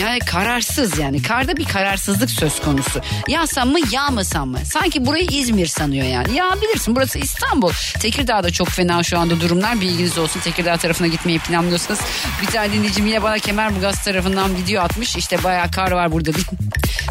Yani 0.00 0.18
kararsız 0.18 0.98
yani. 0.98 1.22
Karda 1.22 1.56
bir 1.56 1.64
kararsızlık 1.64 2.30
söz 2.30 2.60
konusu. 2.60 3.00
Yağsam 3.28 3.68
mı 3.68 3.78
yağmasam 3.92 4.48
mı? 4.48 4.58
Sanki 4.64 5.06
burayı 5.06 5.26
İzmir 5.30 5.66
sanıyor 5.66 6.06
yani. 6.06 6.36
Ya 6.36 6.54
bilirsin 6.62 6.96
burası 6.96 7.18
İstanbul. 7.18 7.72
Tekirdağ'da 8.00 8.50
çok 8.50 8.68
fena 8.68 9.02
şu 9.02 9.18
anda 9.18 9.40
durumlar. 9.40 9.80
Bilginiz 9.80 10.18
olsun. 10.18 10.40
Tekirdağ 10.40 10.76
tarafına 10.76 11.06
gitmeyi 11.06 11.38
planlıyorsanız. 11.38 12.00
Bir 12.42 12.46
tane 12.46 12.72
dinleyicim 12.72 13.06
yine 13.06 13.22
bana 13.22 13.38
Kemerburgaz 13.38 14.04
tarafından 14.04 14.56
video 14.56 14.82
atmış. 14.82 15.16
İşte 15.16 15.44
bayağı 15.44 15.70
kar 15.70 15.90
var 15.90 16.12
burada. 16.12 16.30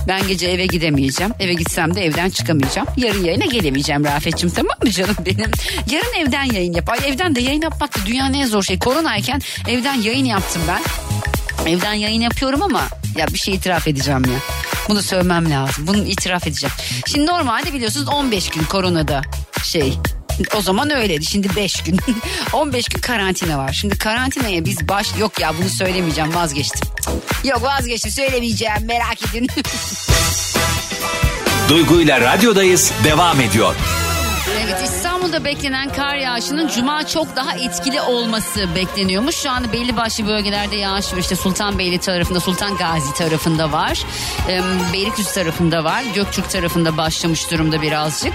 Ben 0.08 0.28
gece 0.28 0.48
eve 0.48 0.66
gidemeyeceğim. 0.66 1.34
Eve 1.40 1.54
gitsem 1.54 1.96
de 1.96 2.06
evden 2.06 2.30
çıkamayacağım. 2.30 2.88
Yarın 2.98 3.24
yayına 3.24 3.46
gelemeyeceğim 3.46 4.06
Rafet'cim 4.06 4.50
tamam 4.50 4.76
mı 4.84 4.92
canım 4.92 5.16
benim? 5.26 5.52
Yarın 5.92 6.14
evden 6.28 6.44
yayın 6.44 6.74
yap. 6.74 6.90
Ay 6.90 7.00
evden 7.10 7.36
de 7.36 7.42
yayın 7.42 7.62
yapmak 7.62 7.98
da 7.98 8.06
dünyanın 8.06 8.34
en 8.34 8.46
zor 8.46 8.64
şey. 8.64 8.80
Koronayken 8.80 9.42
evden 9.68 10.02
yayın 10.02 10.26
yaptım 10.26 10.62
ben. 10.68 11.09
Evden 11.66 11.94
yayın 11.94 12.22
yapıyorum 12.22 12.64
ama 12.64 12.82
ya 13.18 13.28
bir 13.28 13.38
şey 13.40 13.54
itiraf 13.54 13.88
edeceğim 13.88 14.26
ya. 14.26 14.40
Bunu 14.90 15.02
söylemem 15.02 15.52
lazım. 15.52 15.88
Bunu 15.88 15.98
itiraf 15.98 16.48
edeceğim. 16.48 16.76
Şimdi 17.12 17.26
normalde 17.26 17.74
biliyorsunuz 17.74 18.08
15 18.08 18.50
gün 18.50 18.64
koronada 18.64 19.22
şey 19.64 19.94
o 20.56 20.62
zaman 20.62 20.90
öyleydi. 20.90 21.26
Şimdi 21.26 21.56
5 21.56 21.84
gün. 21.84 22.00
15 22.54 22.90
gün 22.90 23.02
karantina 23.02 23.58
var. 23.58 23.74
Şimdi 23.74 23.98
karantinaya 23.98 24.66
biz 24.66 24.88
baş... 24.88 25.08
Yok 25.20 25.40
ya 25.40 25.54
bunu 25.62 25.70
söylemeyeceğim 25.70 26.36
vazgeçtim. 26.36 26.90
Yok 27.44 27.64
vazgeçtim 27.64 28.12
söylemeyeceğim 28.12 28.86
merak 28.86 29.18
edin. 29.30 29.48
Duygu 31.70 32.02
ile 32.02 32.22
radyodayız 32.22 32.92
devam 33.04 33.42
ediyor. 33.42 33.76
Evet 34.66 34.84
İstanbul'da 35.20 35.46
beklenen 35.46 35.90
kar 35.90 36.16
yağışının 36.16 36.68
cuma 36.68 37.08
çok 37.08 37.36
daha 37.36 37.54
etkili 37.56 38.02
olması 38.02 38.76
bekleniyormuş. 38.76 39.36
Şu 39.36 39.52
anda 39.52 39.74
belli 39.74 39.98
başlı 39.98 40.28
bölgelerde 40.28 40.76
yağış. 40.76 41.06
İşte 41.20 41.36
Sultanbeyli 41.36 41.98
tarafında, 41.98 42.40
Sultan 42.40 42.78
Gazi 42.78 43.14
tarafında 43.14 43.72
var. 43.72 44.04
Ee, 44.50 44.62
Beylikdüzü 44.94 45.34
tarafında 45.34 45.84
var. 45.84 46.04
Gökçük 46.16 46.50
tarafında 46.50 46.98
başlamış 46.98 47.52
durumda 47.52 47.82
birazcık. 47.82 48.34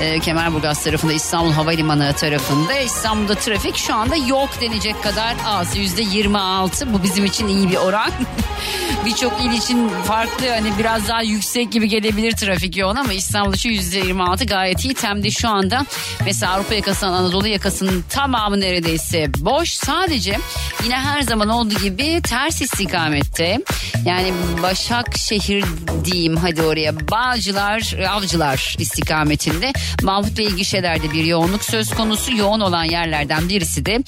Ee, 0.00 0.20
Kemerburgaz 0.20 0.84
tarafında, 0.84 1.12
İstanbul 1.12 1.52
Havalimanı 1.52 2.12
tarafında. 2.12 2.78
İstanbul'da 2.78 3.34
trafik 3.34 3.76
şu 3.76 3.94
anda 3.94 4.16
yok 4.16 4.48
denecek 4.60 5.02
kadar 5.02 5.36
az. 5.46 5.76
Yüzde 5.76 6.02
26. 6.02 6.92
Bu 6.92 7.02
bizim 7.02 7.24
için 7.24 7.48
iyi 7.48 7.70
bir 7.70 7.76
oran. 7.76 8.10
Birçok 9.04 9.32
il 9.44 9.52
için 9.52 9.88
farklı 9.88 10.48
hani 10.48 10.72
biraz 10.78 11.08
daha 11.08 11.22
yüksek 11.22 11.72
gibi 11.72 11.88
gelebilir 11.88 12.32
trafik 12.32 12.76
yoğun 12.76 12.96
ama 12.96 13.12
İstanbul'da 13.12 13.56
şu 13.56 13.68
yüzde 13.68 13.98
26 13.98 14.44
gayet 14.44 14.84
iyi. 14.84 14.94
Tem'de 14.94 15.30
şu 15.30 15.48
anda 15.48 15.86
mesela 16.26 16.52
Avrupa 16.52 16.74
yakasından 16.74 17.12
Anadolu 17.12 17.48
yakasının 17.48 18.04
tamamı 18.10 18.60
neredeyse 18.60 19.26
boş. 19.38 19.70
Sadece 19.70 20.38
yine 20.84 20.96
her 20.96 21.22
zaman 21.22 21.48
olduğu 21.48 21.78
gibi 21.78 22.22
ters 22.22 22.62
istikamette 22.62 23.58
yani 24.04 24.32
Başakşehir 24.62 25.64
diyeyim 26.04 26.36
hadi 26.36 26.62
oraya 26.62 27.08
Bağcılar, 27.10 27.94
Avcılar 28.08 28.76
istikametinde 28.78 29.72
Mahmut 30.02 30.38
Bey 30.38 30.50
gişelerde 30.50 31.12
bir 31.12 31.24
yoğunluk 31.24 31.64
söz 31.64 31.90
konusu. 31.90 32.36
Yoğun 32.36 32.60
olan 32.60 32.84
yerlerden 32.84 33.48
birisi 33.48 33.86
de 33.86 33.98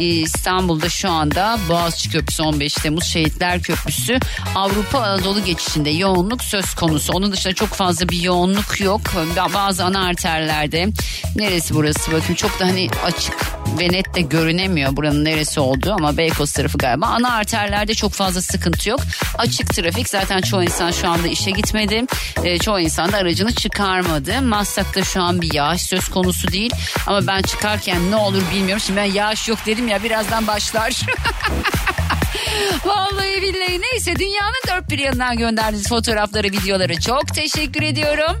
e, 0.00 0.04
İstanbul'da 0.04 0.88
şu 0.88 1.10
anda 1.10 1.58
Boğaziçi 1.68 2.10
Köprüsü 2.10 2.42
15 2.42 2.74
Temmuz 2.74 3.04
Şehitler 3.04 3.62
Köprüsü 3.62 4.18
Avrupa 4.54 4.98
Anadolu 4.98 5.44
geçişinde 5.44 5.90
yoğunluk 5.90 6.44
söz 6.44 6.74
konusu. 6.74 7.12
Onun 7.12 7.32
dışında 7.32 7.54
çok 7.54 7.68
fazla 7.68 8.08
bir 8.08 8.22
yoğunluk 8.22 8.80
yok. 8.80 9.00
Bazı 9.54 9.84
ana 9.84 10.06
arterlerde 10.06 10.88
neresi 11.36 11.67
burası 11.74 12.12
bakın 12.12 12.34
çok 12.34 12.60
da 12.60 12.66
hani 12.66 12.88
açık 13.04 13.34
ve 13.78 13.88
net 13.88 14.14
de 14.14 14.20
görünemiyor 14.20 14.96
buranın 14.96 15.24
neresi 15.24 15.60
olduğu 15.60 15.92
ama 15.92 16.16
Beykoz 16.16 16.52
tarafı 16.52 16.78
galiba. 16.78 17.06
Ana 17.06 17.32
arterlerde 17.32 17.94
çok 17.94 18.12
fazla 18.12 18.42
sıkıntı 18.42 18.88
yok. 18.88 19.00
Açık 19.38 19.74
trafik 19.74 20.08
zaten 20.08 20.40
çoğu 20.40 20.62
insan 20.62 20.90
şu 20.90 21.08
anda 21.08 21.28
işe 21.28 21.50
gitmedi. 21.50 22.04
E, 22.44 22.58
çoğu 22.58 22.80
insan 22.80 23.12
da 23.12 23.16
aracını 23.16 23.54
çıkarmadı. 23.54 24.42
Maslak'ta 24.42 25.04
şu 25.04 25.22
an 25.22 25.42
bir 25.42 25.54
yağış 25.54 25.82
söz 25.82 26.08
konusu 26.08 26.48
değil. 26.48 26.72
Ama 27.06 27.26
ben 27.26 27.42
çıkarken 27.42 28.10
ne 28.10 28.16
olur 28.16 28.42
bilmiyorum. 28.54 28.82
Şimdi 28.86 28.96
ben 29.00 29.12
yağış 29.12 29.48
yok 29.48 29.58
dedim 29.66 29.88
ya 29.88 30.02
birazdan 30.02 30.46
başlar. 30.46 30.92
Vallahi 32.84 33.42
billahi 33.42 33.80
neyse 33.80 34.16
dünyanın 34.16 34.62
dört 34.68 34.90
bir 34.90 34.98
yanından 34.98 35.38
gönderdiğiniz 35.38 35.88
fotoğrafları 35.88 36.46
videoları 36.46 37.00
çok 37.00 37.34
teşekkür 37.34 37.82
ediyorum. 37.82 38.40